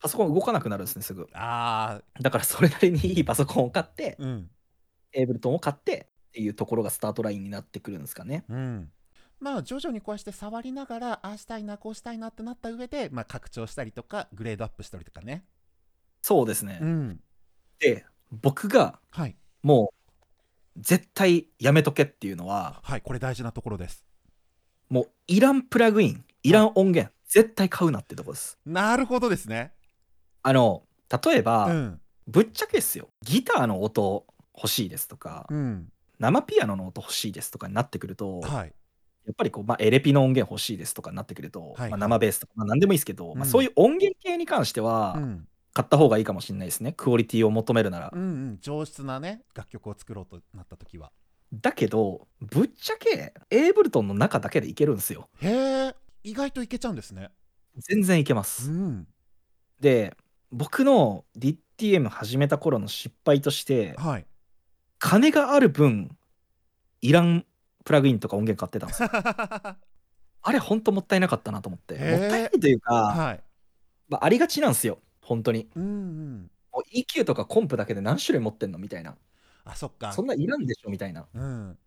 [0.00, 1.28] パソコン動かなくなるんですねすぐ。
[1.34, 4.50] ああだからそれなりにいいパソコンを買ってうん
[5.12, 8.44] エイブルトンを買ってっていうところがスタートラインになってくるんですかね。
[8.48, 8.90] うん。
[9.40, 15.44] まあ徐々にこうして触りながらああしたいなこうしたいなってなった上で、まあ、拡張したりとかグレードアップしたりとかね。
[16.22, 17.20] そうですね、うん。
[17.78, 19.36] で僕がはい。
[19.62, 19.92] も
[20.76, 24.04] う絶対やめとけっていうのははいこれ大事なところです。
[24.88, 28.58] もういらんプラグインいらん音源絶対買うなってとこです。
[28.66, 29.72] なるほどですね。
[30.42, 32.00] あの例えば、うん。
[32.26, 33.08] ぶっちゃけっすよ。
[33.22, 34.26] ギターの音
[34.58, 35.88] 欲しいですとか、うん。
[36.18, 38.74] 生ピアノの音欲しいですとかになってくると、はい。
[39.26, 41.90] やっぱりこう、まあ、エレピの音源欲しいですとかになってくると、はい。
[41.90, 45.48] まあ、生ベースとか、まあ、何でもいいですけど、まあ、うんそういう音源系に関してはうん。
[45.74, 46.92] 買った方がいいかもしれないですね。
[46.92, 48.58] クオリティを求めるなら、うんうん。
[48.60, 51.12] 上質なね楽曲を作ろうとなった時は。
[51.52, 55.28] だけどぶっちゃけエイブルトンの中だけでいけるんですよ。
[55.40, 55.94] へえ。
[56.24, 57.30] 意外といけちゃうんですね。
[57.76, 59.06] 全然いけまうす、ん。
[59.78, 60.16] で
[60.50, 64.26] 僕の DTM 始めた頃の失敗としてはい
[64.98, 66.16] 金がある分
[67.00, 67.44] いらん
[67.84, 69.08] プラグインとか音源買ってたんですよ。
[70.42, 71.94] あれほんともったいなかったなと思って。
[71.94, 73.42] もったいないというか、はい。
[74.08, 74.98] まあ、ありがちなんですよ。
[75.20, 75.68] 本当に。
[75.74, 76.50] うんうん。
[76.72, 79.16] もう EQ とかコンプだけで何種類持ってんのみたいな。
[79.64, 80.12] あそっか。
[80.12, 81.26] そんないらんでしょみたいな。
[81.32, 81.78] うん。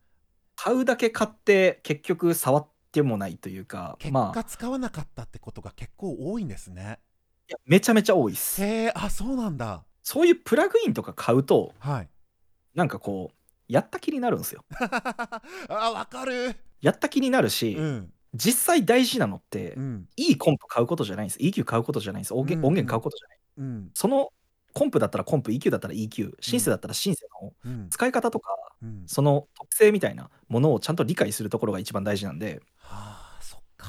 [0.56, 4.32] 買うだけ買って結局触ってもないというか結まあ。
[4.32, 7.00] 果使わなかったってことが結構多いんですね。
[7.50, 8.64] いやめちゃめちゃ多いっす。
[8.64, 9.84] へえあそうなんだ。
[10.04, 12.10] そういうプラグインとか買うとはい
[12.76, 13.36] なんかこう
[13.68, 14.66] やった気になるんですよ。
[15.70, 16.56] あわかる。
[16.82, 18.14] やった気になるし、うん。
[18.34, 20.10] 実際大事なのって、うん。
[20.18, 22.34] いいコンプ買うことじゃないんです EQ 買うことじゃないんです。
[22.34, 22.66] 音源,、うん。
[22.68, 23.38] 音源買うことじゃない。
[23.58, 23.92] うん。
[23.94, 24.32] その
[24.74, 27.90] コンプだったらコンプ EQ だったら EQ シンセだったらシンセのうん。
[27.90, 28.50] 使い方とか
[28.82, 29.04] うん。
[29.08, 32.62] その特性みたいなものをちゃんと理解するところが一番大事なんで。
[32.78, 33.88] はあそっか。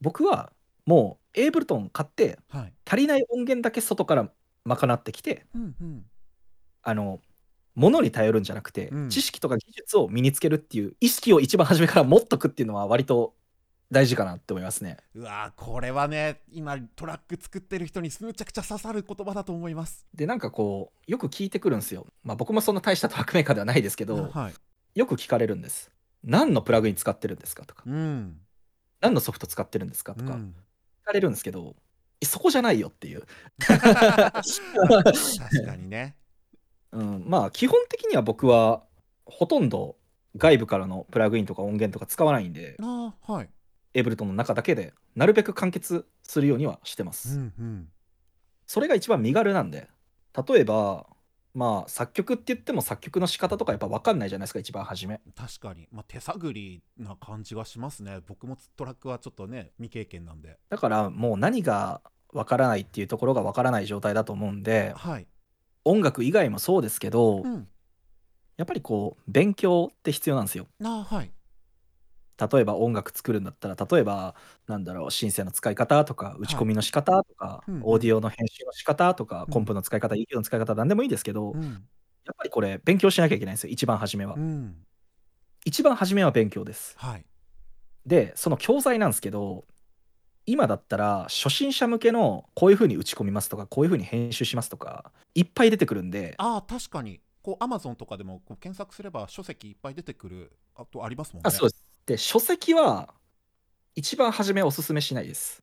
[0.00, 0.52] 僕は
[0.86, 2.72] もうエイブルトン買ってはい。
[2.86, 4.30] 足りない音源だけ外から
[4.64, 6.06] 賄ってきてうんうん。
[6.82, 7.20] あの
[7.78, 13.34] 物に頼るんじゃなくて、うん知識とか技術を身につけるっていう意識を一番初めから持っとくっていうのは割と
[13.90, 14.98] 大事かなって思いますね。
[15.14, 22.06] うわーこれはね今トラック作ってる人にむちゃくちゃ刺さる言葉だと思いますでなんかこうよく聞いてくるんですよ。
[22.24, 24.54] まあ僕もそんな大したトラックメーカーではないですけどはい
[24.98, 25.90] よく聞かれるんです。
[26.24, 28.40] 何のプラグイン使ってるんですかとかうん
[29.00, 30.54] 何のソフト使ってるんですかとか聞うん
[31.04, 31.76] かれるんですけど、
[32.20, 33.22] えそこじゃないよっていう。
[33.58, 33.78] 確
[35.64, 36.16] かにね
[36.92, 38.82] うん、まあ基本的には僕は
[39.24, 39.96] ほとんど
[40.36, 43.48] 外部からのプラグインとか音源とか使わないんであーはい。
[43.94, 47.88] エイブルトンの中だけでなるべく完結するようにはしてまうす、んうん。
[48.66, 49.88] それが一番身軽なんで
[50.48, 51.06] 例えば
[51.54, 55.20] まあ作曲って言っても作曲の仕方とかやっぱ分かんないじゃないですか一番初め。
[55.34, 58.20] 確かに、まあ、手探りな感じがしますね。
[58.26, 60.58] 僕もトラックはちょっとね未経験なんで。
[60.68, 65.26] だからもう何が分からないっていうところが分からない状態だと思うんではい、
[65.88, 67.68] 音楽以外もそうですけど、うん、
[68.56, 70.66] やっぱりこう勉強って必要なんですよ。
[70.82, 71.30] あーはい。
[72.40, 74.36] 例えば音楽作るんだったら例えば
[74.68, 79.52] なんだろうシンセの使い方とか打ち込みの仕方とか、オーディオの編集の仕方とか、うん。
[79.52, 81.62] コンプの使い方 EQ の使い方何でもいいですけど、うん。
[81.62, 81.68] や
[82.32, 84.34] っぱりこれ勉強しなきゃいけないんですよ一番初めは。
[84.34, 84.76] うん。
[85.64, 86.94] 一番初めは勉強です。
[86.98, 87.24] はい。
[88.06, 89.64] でその教材なんですけど
[90.50, 97.20] 今だったら初心者向けのこういう風に打ち込みますとかこういう風に編集しますとかいっぱい出てくるんでああ確かに。
[97.40, 101.42] こうアマゾンとかでもこう検索すれば書籍いっぱい出てくるあとありますもんね。
[101.44, 101.84] あそうです。
[102.04, 103.14] で書籍は
[103.94, 105.62] 一番初めおすすめしないです。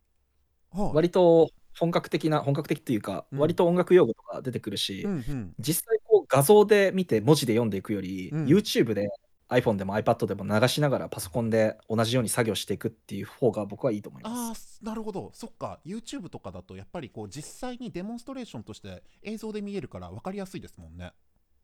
[0.71, 3.39] はい割と本格的な本格的っていうか、うん。
[3.39, 5.53] 割と音楽用語とか出てくるし、うんうん。
[5.59, 8.45] 実際こう画像で見て文字で読んでいくより、うん。
[8.45, 9.09] YouTube で
[9.49, 14.83] iPhone でも iPad でも流しながらパソコンで同じように作業していくっていう方が僕はいいと思いああます。
[14.83, 15.31] なるほど。
[15.33, 15.79] そっか。
[15.85, 21.13] YouTube とかだとやっぱりこう実際にデモンストレーションとして映像で見えるから分かりやすいですもんね。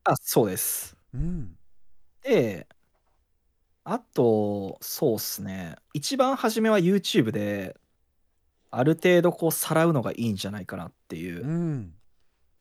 [0.04, 0.98] あそうです。
[1.14, 1.58] うん。
[2.24, 2.68] で
[3.86, 5.76] あとそうっすね。
[5.94, 7.76] 一番初めは YouTube で
[8.72, 11.94] ある程度こうさらうのがいいんじゃないかなっていううん。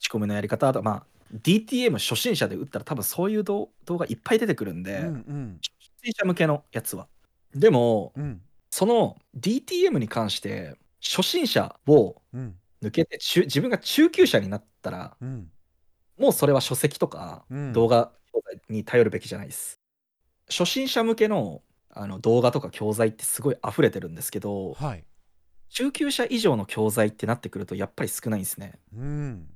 [0.01, 5.61] 仕込みのやり方あとまあ DTM 初心者で打ったら多分そういう動動画いっぱい出てくるんで、うんうん。
[5.63, 5.71] 初
[6.05, 7.09] 心者向けのやつは。
[7.55, 8.43] でもうん。
[8.71, 12.57] その DTM に関して初心者をうん。
[12.83, 15.51] 抜けて中自分が中級者になったらうん。
[16.19, 17.73] もうそれは書籍とかうん。
[17.73, 18.13] 動画
[18.69, 19.81] に頼るべきじゃないです。
[20.51, 25.05] 初心者向けのあの動画とか教材ってすごい溢れてるんですけどはい。
[25.71, 28.79] 中級者以上の教材ってなってくるとやっぱり少ないんですね。
[28.95, 29.49] うん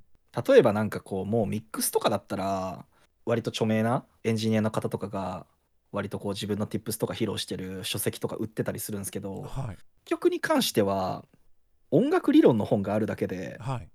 [0.46, 2.84] 例えばなんかこうもうミックスとかだったら
[3.24, 5.46] 割と著名なエンジニアの方とかが
[5.92, 9.76] 割とこう自分の tips とか披露してる書籍とか売ってたりするんですけどはい。
[10.04, 11.24] 曲に関しては
[11.90, 13.88] 音楽理論の本があるだけではい。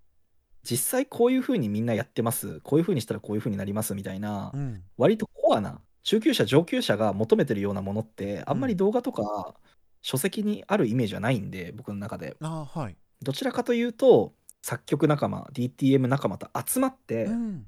[0.64, 4.84] 実際こういう風にみんなやってますこういう風にしたらこういう風になりますみたいなうん。
[4.98, 9.56] 割とコアな中級者上級者が求めてるようなものってあんまり動画とか
[10.02, 12.38] 書籍にあるイメージはないんで僕の中で。
[12.40, 12.96] はい。
[13.22, 17.66] どちらかというと作曲仲間 DTM 仲間と集まってうん。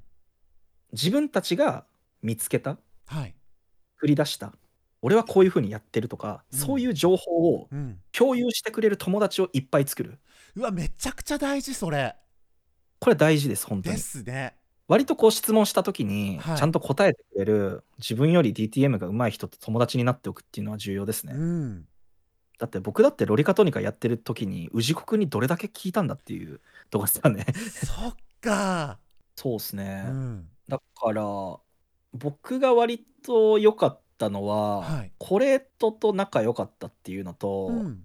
[0.92, 1.86] 自分たちが
[2.22, 3.34] 見つけたはい。
[4.02, 4.52] 繰り出した
[5.00, 6.58] 俺はこういう風にやってるとか、うん。
[6.58, 7.98] そういう情報をうん。
[8.12, 10.18] 共有してくれる友達をいっぱい作る。
[10.54, 12.14] うわめちゃくちゃ大事それ。
[13.00, 14.56] これ大事です本当でにすね。
[14.88, 16.56] 割とこう質問した時にはい。
[16.58, 21.86] ちゃんと答えてくれる、自分より DTM が上手い人と友達になっておくっていうのは重要ですね、うん
[22.62, 26.60] だって僕だってロリカトニカやってる時に氏子くんにどれだけ聞いたんだっていう
[26.90, 27.44] とこですよね。
[27.84, 29.00] そっか。
[29.34, 30.48] そうですね、うん。
[30.68, 31.24] だから
[32.12, 35.12] 僕が割と良かったのは、はい。
[35.18, 38.04] コレートと仲良かったっていうのと、うん。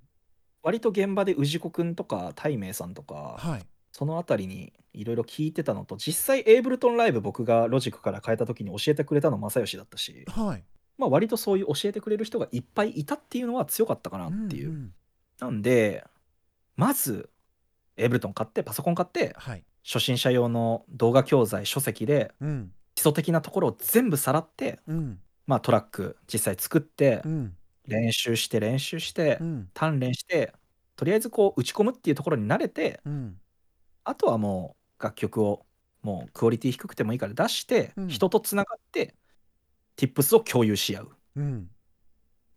[0.64, 3.66] 割と現場で氏子くんとか大明さんとかはい。
[3.91, 10.64] そのあたりにいろいろ聞いてたのと実際エイブルトンライブ僕がロジックから変えた時に教えてくれたの正義だったし、はい
[10.98, 14.70] まあ、割とそういう教えてくれる人がいっぱいいたっていうのは強かったかなっていう。
[14.70, 14.93] んん。
[15.39, 16.04] なんで
[16.76, 17.30] まず
[17.98, 19.64] エイブルトン買ってパソコン買ってはい。
[19.86, 22.72] 初心者用の動画教材書籍でうん。
[22.95, 25.20] 基礎的なところを全部さらって、うん。
[25.48, 27.58] まあ、トラック実際作ってうん。
[27.88, 29.70] 練習して練習してうん。
[29.76, 30.54] 鍛錬して
[30.95, 33.39] とりあえずこう打ち込むっていうところに慣れてうん。
[34.04, 35.66] あとはもう楽曲を
[36.02, 38.08] もうクオリティ低くてもいいから出して、うん。
[38.08, 39.16] 人とつながって
[39.98, 41.10] Tips を共有し合う。
[41.38, 41.70] うん。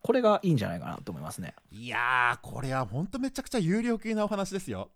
[0.03, 1.55] これがいいんじゃないかなと思いますね。
[1.71, 4.91] いやーこれは本当めちゃくちゃ有料級なお話ですよ。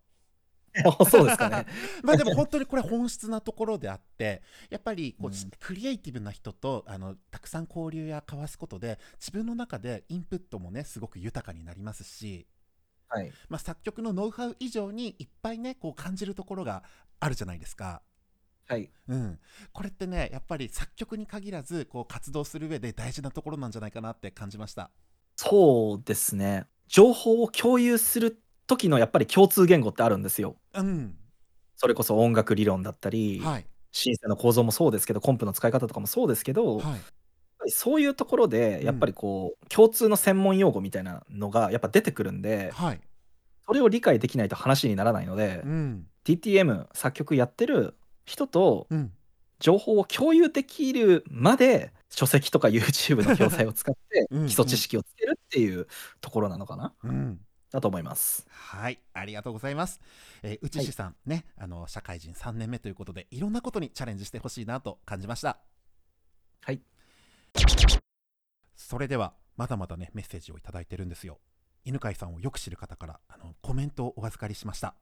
[1.09, 1.67] そうですかね。
[2.03, 5.51] まあでも本当にこれ本質なところであってやっぱりこう、うん。
[5.61, 12.47] クリエイティブな人とあのたくさん交流や交わすことで自分の中でインプットもねすごく豊かになりますし、
[13.09, 13.33] はい。
[13.49, 16.83] まあ、作曲のノウハウ以上にいっぱいねこう感じるところが
[17.21, 18.03] あるじゃないですか。
[18.67, 18.91] はい。
[19.09, 19.39] うん、
[19.73, 24.91] これってねやっぱり作曲に限らずこう活動する上で大事なところなんじゃないかなって感じました。
[25.37, 26.67] そうですね。
[26.89, 30.57] 情報を共有する時のやっぱり共通言語ってあるんですよ。
[30.75, 31.17] うん、
[31.77, 43.01] それこそ音楽理論だったり、はい、シンセの構造もそうですけどコンプの使い方とかもそうですけど、はい、そういうところでやっぱりこう、共通の専門用語みたいなのがやっぱ出てくるんではい、
[43.67, 47.95] それを理解できないと話にならないので、うん、DTM 作曲やってる
[48.25, 49.13] 人とうん、
[49.59, 55.87] 情報を共有できるまで書籍とか YouTube の教材を使ってうん基礎知識をつけるっていう
[56.21, 56.93] ところなのかな？
[57.03, 57.41] うん。
[57.75, 58.47] だと思います。
[58.49, 60.01] はい、ありがとうございます。
[60.45, 65.59] えー、内志さん、ね、あの社会人3年目ということで、いろんなことにチャレンジしてほしいなと感じました。
[66.63, 66.81] はい。
[68.77, 71.41] それでは、まだまだね、メッセージをいただいてるんですよ。
[71.85, 74.95] 犬飼さんをよく知る方から、あのコメントをお預かりしました。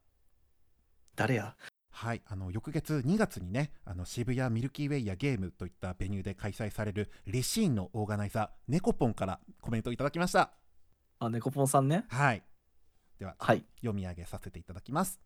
[1.14, 1.54] 誰や？
[2.02, 10.50] はい、あの翌月2月にね、あの渋谷ミルキーウェイやゲームといったベニューで開催されるレシーンのオーガナイザー、ネコポンからコメントをいただきました。
[11.20, 12.04] あ、ネコポンさんね。
[12.08, 12.42] はい。
[13.20, 13.64] では、はい。
[13.76, 15.20] 読み上げさせていただきます。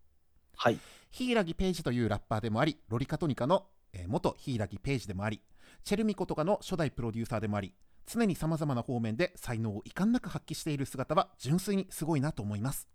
[0.54, 0.78] はい。
[1.10, 5.40] 柊ペイジというラッパーでもありロリカトニカのえー元柊ページでもあり
[5.82, 7.72] チェルミコとかの初代プロデューサーでもあり
[8.06, 12.86] 常にさまざまな方面で才能を遺憾なく発揮している姿は純粋にすごいなと思います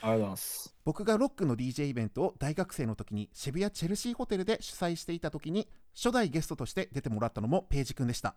[0.00, 0.74] ありがとうございます。
[0.84, 8.34] 僕がロックの DJ イベントを大学生の時に渋谷チェルシーホテルで主催していた時に初代ゲストとして出てもらったのもページくんでした。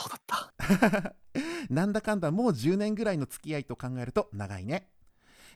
[0.00, 1.14] そうだった。
[1.70, 4.90] なんだかんだもう10年ぐらいの付き合いと考えると長いね。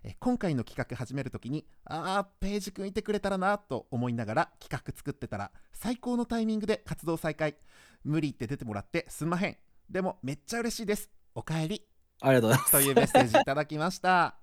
[0.05, 7.57] え今回の企画始めるときにあーページくんいてくれたらなと思いながら企画作ってたら最高のタイミングで活動再開。
[8.05, 9.57] 無理言って出てもらってすんまへん。
[9.89, 11.11] でもめっちゃ嬉しいです。
[11.35, 11.87] おかえり。
[12.21, 12.73] ありがとうございます。
[12.73, 14.42] というメッセージいただきました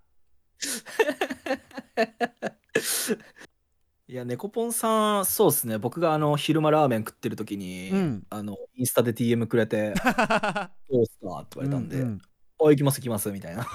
[4.08, 5.78] いや、猫ポンさん、そうですね。
[5.78, 9.94] 僕があの昼間ラーメン食ってる時に、うんあのインスタで DM くれて、
[10.90, 12.22] どうすかって言われたんで、うんうん
[12.62, 13.68] あ、行きます行きますみたいな。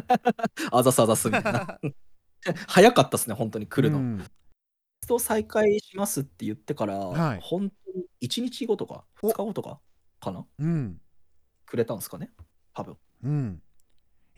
[0.70, 1.78] あざすあざすみたいな。
[2.68, 3.98] 早かったですね、本当に来るの。
[3.98, 4.24] うん
[5.18, 9.80] 再開しますって言ってから、はい本当に1日後とか、お2日後とか
[10.20, 10.46] かな？
[10.60, 11.00] うん
[11.66, 12.30] くれたんですかね？
[12.72, 12.96] 多分。
[13.24, 13.71] うんい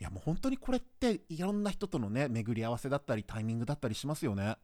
[0.05, 4.55] やもう本当にこれっていろんな人とのね巡り合わせだったりタイミングだったりしますよね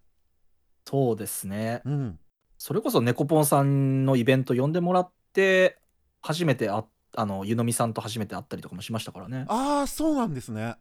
[0.88, 1.82] そうですね。
[1.86, 2.20] うん
[2.58, 5.80] それこそ猫ポンさんのイベント呼んでもらって、
[6.22, 6.86] 初めてあ
[7.16, 9.46] あの湯飲みさんと初めて会ったりとかもしましたからね。
[9.48, 10.76] ああそうなんですね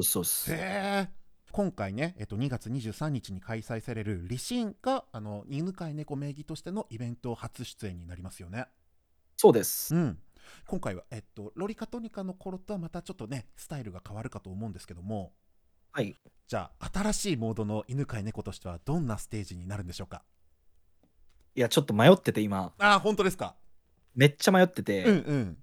[0.00, 0.52] そうです。
[0.52, 1.08] へえ
[1.50, 8.66] 今回ね、えっと、2月23日に開催される「リシンがあの犬飼猫名義としてのイベント初出演になりますよね。
[9.36, 9.96] そうです。
[9.96, 10.18] うん、
[10.66, 15.32] 今回は、えっと、ロリカトニカの頃とはまたちょっとねスタイルが変わるかと思うんですけども。
[15.92, 16.14] はい。
[16.46, 20.22] じゃあ新しいモードの犬飼猫としてはどんなステージになるんでしょうか？
[21.54, 23.56] いや、ちょっと迷ってて今、ああ本当ですか。
[24.14, 25.56] めっちゃ迷ってて、うんうん。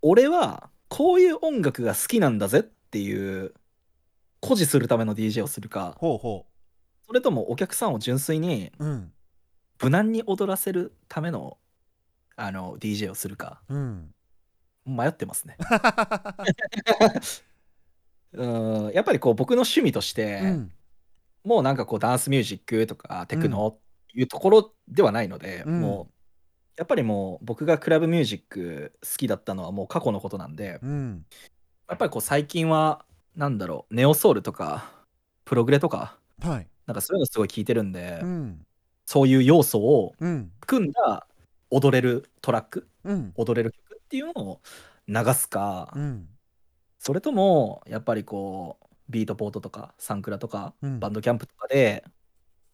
[0.00, 3.52] 俺はこういう音楽が好きなんだぜっていう、
[4.40, 6.46] 誇示するための DJ をするか、ほうほ
[7.06, 9.12] それともお客さんを純粋にううん。
[9.82, 11.58] 無難に踊らせるための
[12.40, 14.10] あの DJ をするか、うん。
[14.86, 15.56] 迷ってますね。
[18.32, 18.92] うん。
[18.92, 20.72] やっぱりこう僕の趣味として、うん。
[21.44, 23.78] もうなんかこうダンスミュージックとかテクノっ
[24.12, 25.80] ていうところではないので、うん。
[25.80, 26.12] もう
[26.76, 31.26] やっぱりもう僕がクラブミュージック好きだったのはもう過去のことなんでうん。
[31.88, 34.92] やっぱりこう最近はなんだろうネオソウルとか
[35.44, 36.68] プログレとかはい。
[36.86, 38.64] なんかそういうのすごい聞いてるんで、うん。
[39.06, 40.52] そういう要素をうん。
[40.60, 41.26] 含んだ
[41.70, 42.88] 踊れるトラック？
[43.04, 43.32] うん。
[43.36, 44.60] 踊れる曲っていうのを
[45.08, 46.28] 流すか、うん。
[46.98, 51.00] それともやっぱりこうビートポートとかサンクラとかうん。
[51.00, 52.04] バンドキャンプとかで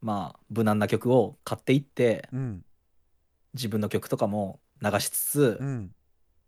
[0.03, 2.65] まあ無難な曲を買っていってうん。
[3.55, 5.93] 自分の曲とかも流しつつうん。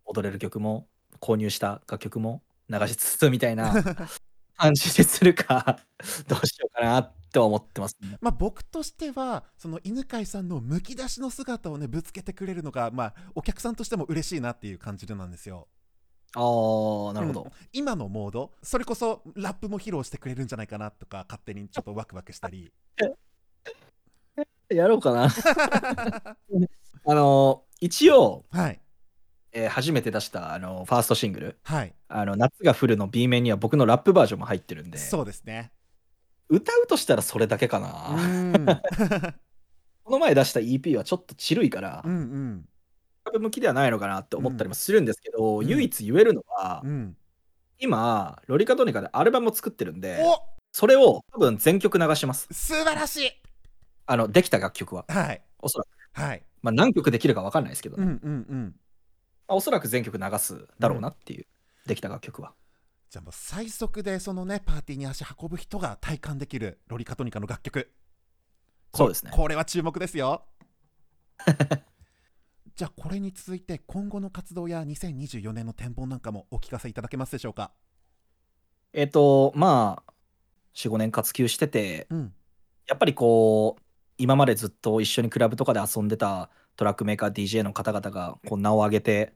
[0.05, 0.87] 踊れる曲も
[1.21, 3.73] 購入した楽曲も流しつつみたいな
[4.57, 5.79] 感じでするか
[6.27, 8.17] どうしようかなって思ってますね。
[8.21, 15.67] まあ、僕としてはその犬飼さんのむき出しの姿をねぶつけてくれるのが、まあ、お客さんとしても嬉しいなっていう感じでなんですよ。
[16.35, 17.51] あーなるほど。
[17.71, 22.71] 今のモードそれこそラップも披露してくれるんじゃないかなとか勝手にちょっとワクワクしたり
[24.69, 25.29] やろうかな。
[27.09, 28.81] あの一応、はい
[29.53, 35.71] えー初めて出したあのファーストシングルはい「あの夏が降る」の B 面には僕のラップバージョンも入ってるんでそうですね
[36.49, 37.87] 歌うとしたらそれだけかうな。
[38.17, 38.65] ん。
[40.03, 42.69] この前出した EP はちょっとチルいから、うんうん。
[43.25, 45.67] ラップ向きではないのかなって思ったりもするんですけど、うん。
[45.67, 47.17] 唯一言えるのは、うん。
[47.79, 50.39] 今ロリカトニカでアルバムを作ってるんでお
[50.71, 52.47] それを多分全曲流します。
[52.51, 53.29] 素晴らしい。
[54.05, 55.05] あのできた楽曲は。
[55.07, 55.41] はい。
[55.59, 56.43] おそらく、はい。
[56.61, 58.75] まあ、何曲できるか分かんないですけどね、うんうんうん。
[59.47, 61.45] まあおそらく全曲流すだろうなっていう、
[61.85, 62.53] できた楽曲は
[63.09, 67.91] じゃあもう最速でそのねパーティーに足運ぶ人が体感できるロリカトニカの楽曲。
[68.91, 69.31] こそうですね。
[69.33, 70.43] これは注目ですよ。
[72.75, 77.71] じゃあこれに続いて今後の活動や2024年の展望なんかもお聞かせいただけますでしょうか？
[78.93, 80.13] えっ、とまあ
[80.75, 82.33] 45年活休しててうん。
[82.87, 83.83] やっぱりこう
[84.17, 89.33] 今までずっと一緒にクラブとかで遊んでたトラックメーカー DJ の方々がこう名を上げて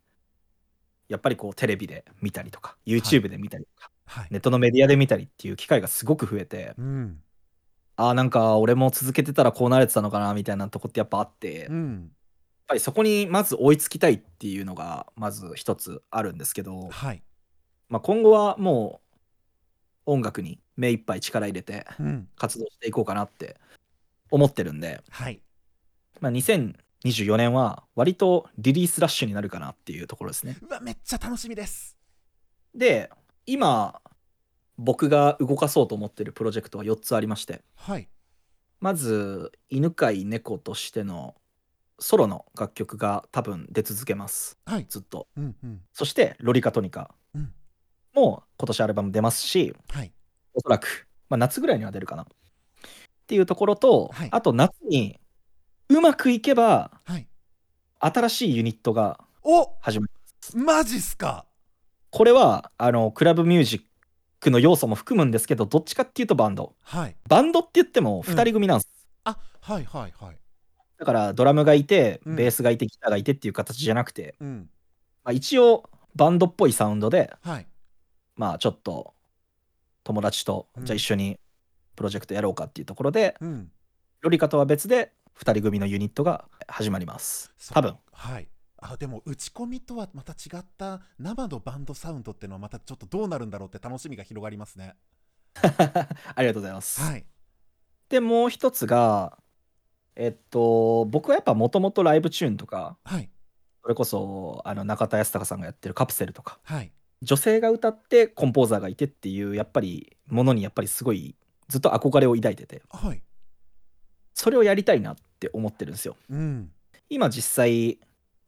[1.11, 7.19] やっぱりこうテレビで見たりとか YouTube で見たりとか、はい、ネットのメディアで見たりっていう機会がすごく増えてうん。
[7.97, 12.11] ああなんか俺も続けてたらこうなれてたのかなみたいなとこってやっぱあって、やっうん
[12.71, 17.21] ぱりそこにまず追いつきたいっていうのがまず一つあるんですけど、はい。
[17.89, 19.01] まあ、今後はも
[20.07, 22.29] う音楽に目いっぱい力入れてうん。
[22.37, 23.57] 活動していこうかなって
[24.29, 25.41] 思ってるんで、はい。
[26.21, 26.31] まあ、
[27.05, 30.57] 2024年は割とリリースラッシュになるかなっていうところですね。
[30.61, 31.97] うわめっちゃ楽しみです。
[32.75, 33.09] で
[33.45, 34.01] 今
[34.77, 37.63] 僕が動かそうと思ってるプロジェクトは4つありまして。
[37.75, 38.07] はい。
[38.79, 41.35] まず犬飼猫としての
[41.99, 44.57] ソロの楽曲が多分出続けます。
[44.65, 44.85] はい。
[44.89, 45.27] ずっと。
[45.37, 45.81] うんうん。
[45.93, 47.13] そしてロリカトニカ。
[47.35, 47.53] うん。
[48.15, 50.11] も今年アルバム出ますしはい。
[50.53, 52.23] おそらく、まあ、夏ぐらいには出るかな。
[52.23, 52.25] っ
[53.27, 54.29] ていうところと、はい。
[54.31, 55.20] あと夏に
[55.91, 57.27] うまくいけばはい。
[57.99, 60.11] 新しいユニットがお始まる
[60.55, 61.45] マジっすか？
[62.11, 63.81] これはあのクラブミュージッ
[64.39, 66.75] クの要素も含むんですけどどっちかっていうとバンド。
[66.81, 67.15] はい。
[67.27, 68.89] バンドって言っても2人組なんです、
[69.25, 70.37] あはいはいはい。
[70.97, 72.35] だからドラムがいてうん。
[72.37, 74.69] ベースがいてギターがいてっていう形じゃなくて、うん。
[75.25, 77.67] まあ、一応バンドっぽいサウンドではい。
[78.37, 79.13] まあちょっと
[80.05, 80.85] 友達とうん。
[80.85, 81.37] じゃあ一緒に
[81.97, 83.69] プロジェクトやろうかっていうところで、うん。
[84.21, 87.51] ロリカとは別で2人組のユニットが始まります。
[87.73, 87.97] 多分。
[88.11, 88.47] はい。
[88.81, 94.95] あでも打ち込みとはまた違った生のバンドサウンドっていうのはまたちょっとどうなるんだろうって楽しみが広がりますね。
[95.53, 97.25] ありがとうございます、はい。
[98.09, 99.37] でもう一つが
[100.15, 103.29] えっと僕はやっぱもともとライブチューンとかはい。
[103.83, 106.91] それこそあの中田康隆さんがやってるカプセルとかはい。
[107.21, 111.35] 女性が歌ってコンポーザーがいてっていうやっぱりものにやっぱりすごい
[111.67, 112.81] ずっと憧れを抱いてて。
[112.89, 113.21] はい
[114.41, 116.15] それをやりたいなって思ってるんですよ。
[116.31, 116.71] うん。
[117.09, 117.99] 今実際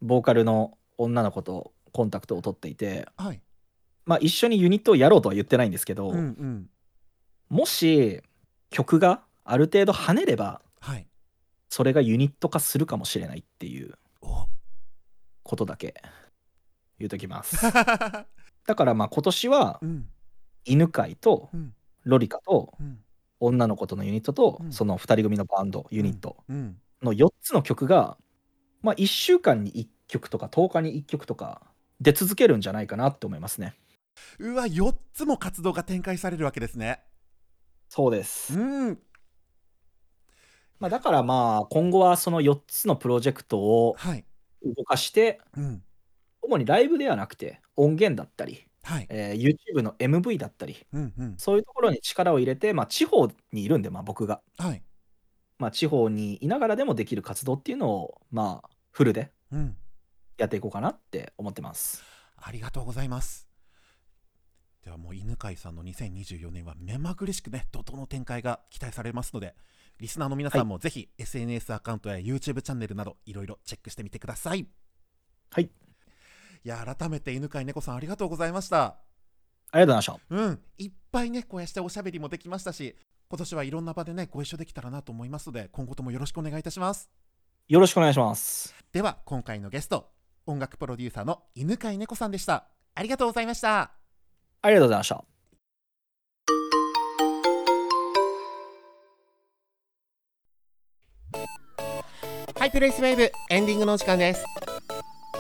[0.02, 3.40] ボーカルの女の子とコンタクトを取っていてはい。
[4.04, 6.70] まあ一緒にユニットをやろうとは言ってないんですけど、うんうん。
[7.48, 8.24] もし
[8.72, 11.06] 曲がある程度跳ねればはい。
[11.70, 14.48] それがユニット化するかもしれないっていうお。
[15.44, 16.02] ことだけ
[16.98, 17.56] 言うときます。
[18.66, 20.10] だからまあ今年はうん。
[20.66, 21.76] 犬飼とうん。
[22.04, 22.98] ロリカとうん
[23.46, 24.72] 女の子とのユニットとうん。
[24.72, 26.38] その2人組のバンドユニット。
[26.50, 26.78] うん。
[27.02, 28.18] の4つの曲が
[28.82, 31.62] まあ1週間に1曲とか10日に1曲とか
[32.00, 33.74] 出続けるんじゃないかなって思いますね。
[34.40, 37.02] うわ4つも活動が展開されるわけですね。
[37.90, 39.00] そうです、うん。
[40.80, 44.26] まあ、だからまあ今後はその4つのプロジェクトをはい。
[44.64, 45.84] 動かしてうん。
[46.42, 49.08] 主にライブではなくて音源だったり、はい。
[49.10, 51.36] えー YouTube の MV だったりうんうん。
[51.38, 54.84] そういうところに力を入れて、まあ、地方にいるんで、まあ、僕が、はい。
[55.58, 59.78] まあ、地方にいながらでもできる活動っていうのをまあフルでうん。
[60.38, 62.04] やっていこうかなって思ってます。
[62.38, 63.48] ありがとうございます。
[64.84, 69.56] ではもう犬飼さんの2024年は目まぐるしくね怒涛の展開が期待されますので
[70.00, 74.68] リスナーの皆さんもぜひ SNS アカウントや YouTube チャンネルなどいろいろチェックしてみてください。
[75.52, 75.70] はい
[76.66, 78.96] いや改めて犬飼猫さんありがとうございました。
[79.72, 80.36] ありがとうございました。
[80.36, 80.60] うん。
[80.78, 82.96] いっぱいねこうやっておしゃべりもできましたし
[83.30, 87.10] 今年はいろんな場でねご一緒できたらなと思いますので今後ともよろしくお願いいたします。
[87.68, 88.74] よろしくお願いします。
[88.92, 90.12] では今回のゲスト
[90.46, 92.66] 音楽プロデューサーの犬飼猫さんでした。
[92.96, 93.92] ありがとうございました。
[94.62, 95.24] ありがとうございました。
[102.60, 104.46] ハイプレイスウェーブエンディングのお時間です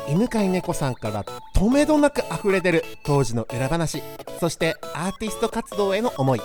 [0.08, 4.02] 犬飼猫さんからとめどなく溢れ出る当時の裏話
[4.40, 6.42] そしてアーティスト活動への思い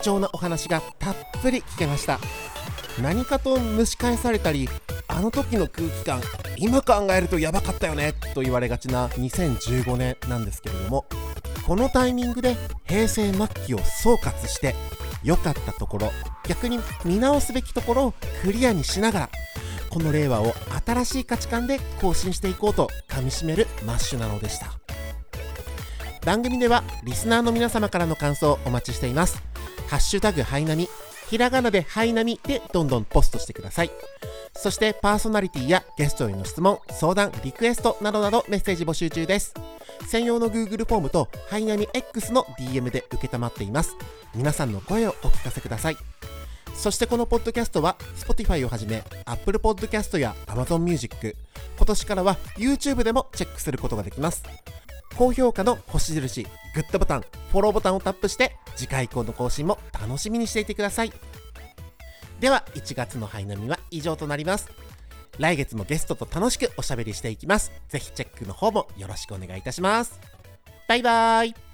[0.00, 2.18] 貴重なお話がたっぷり聞けました。
[3.02, 4.68] 何かと蒸し返されたり
[5.06, 6.20] あの時の空気感
[6.56, 11.06] 今考えるとやばかったよねと言われがちな2015年なんですけれども
[11.66, 14.74] このタイミングで平成末期を総括して
[15.22, 16.10] 良かったところ
[16.48, 19.30] 逆に見直すべきところをクリアにしながら
[19.90, 20.54] この令和を
[20.86, 24.72] 新しい価値観で更新していこうとかみしめるマッシュなのでした。
[26.24, 29.42] 番組ではリスナーの皆様からの感想をお待ちしています。
[29.88, 30.88] ハッシュタグハイナミ
[31.30, 33.90] ひらがなでハイナミでどんどんポストしてください。
[34.54, 39.54] そしてパーソナリティやゲストへの質問相談リクエストなどなどメッセージ募集中です。
[40.06, 43.96] 専用の Google フォームとハイナミ X の DM で承っています。
[44.34, 45.96] 皆さんの声をお聞かせください。
[46.78, 51.36] そしてこのポッドキャストは Spotify をはじめ Apple Podcast や Amazon Music
[51.76, 54.44] 今年からは YouTube でもチェックすることができます。
[55.16, 61.12] 高評価の星印グッドボタンフォローボタンをタップして次回以降の更新も楽しみにしていてください。
[62.38, 64.70] では1月のハイナミは以上となります。
[65.38, 67.72] 来月もゲストと楽しくおしゃべりしていきます。
[67.88, 70.20] ぜひチェックの方もよろしくお願いいたします。
[70.86, 71.67] バイバーイ。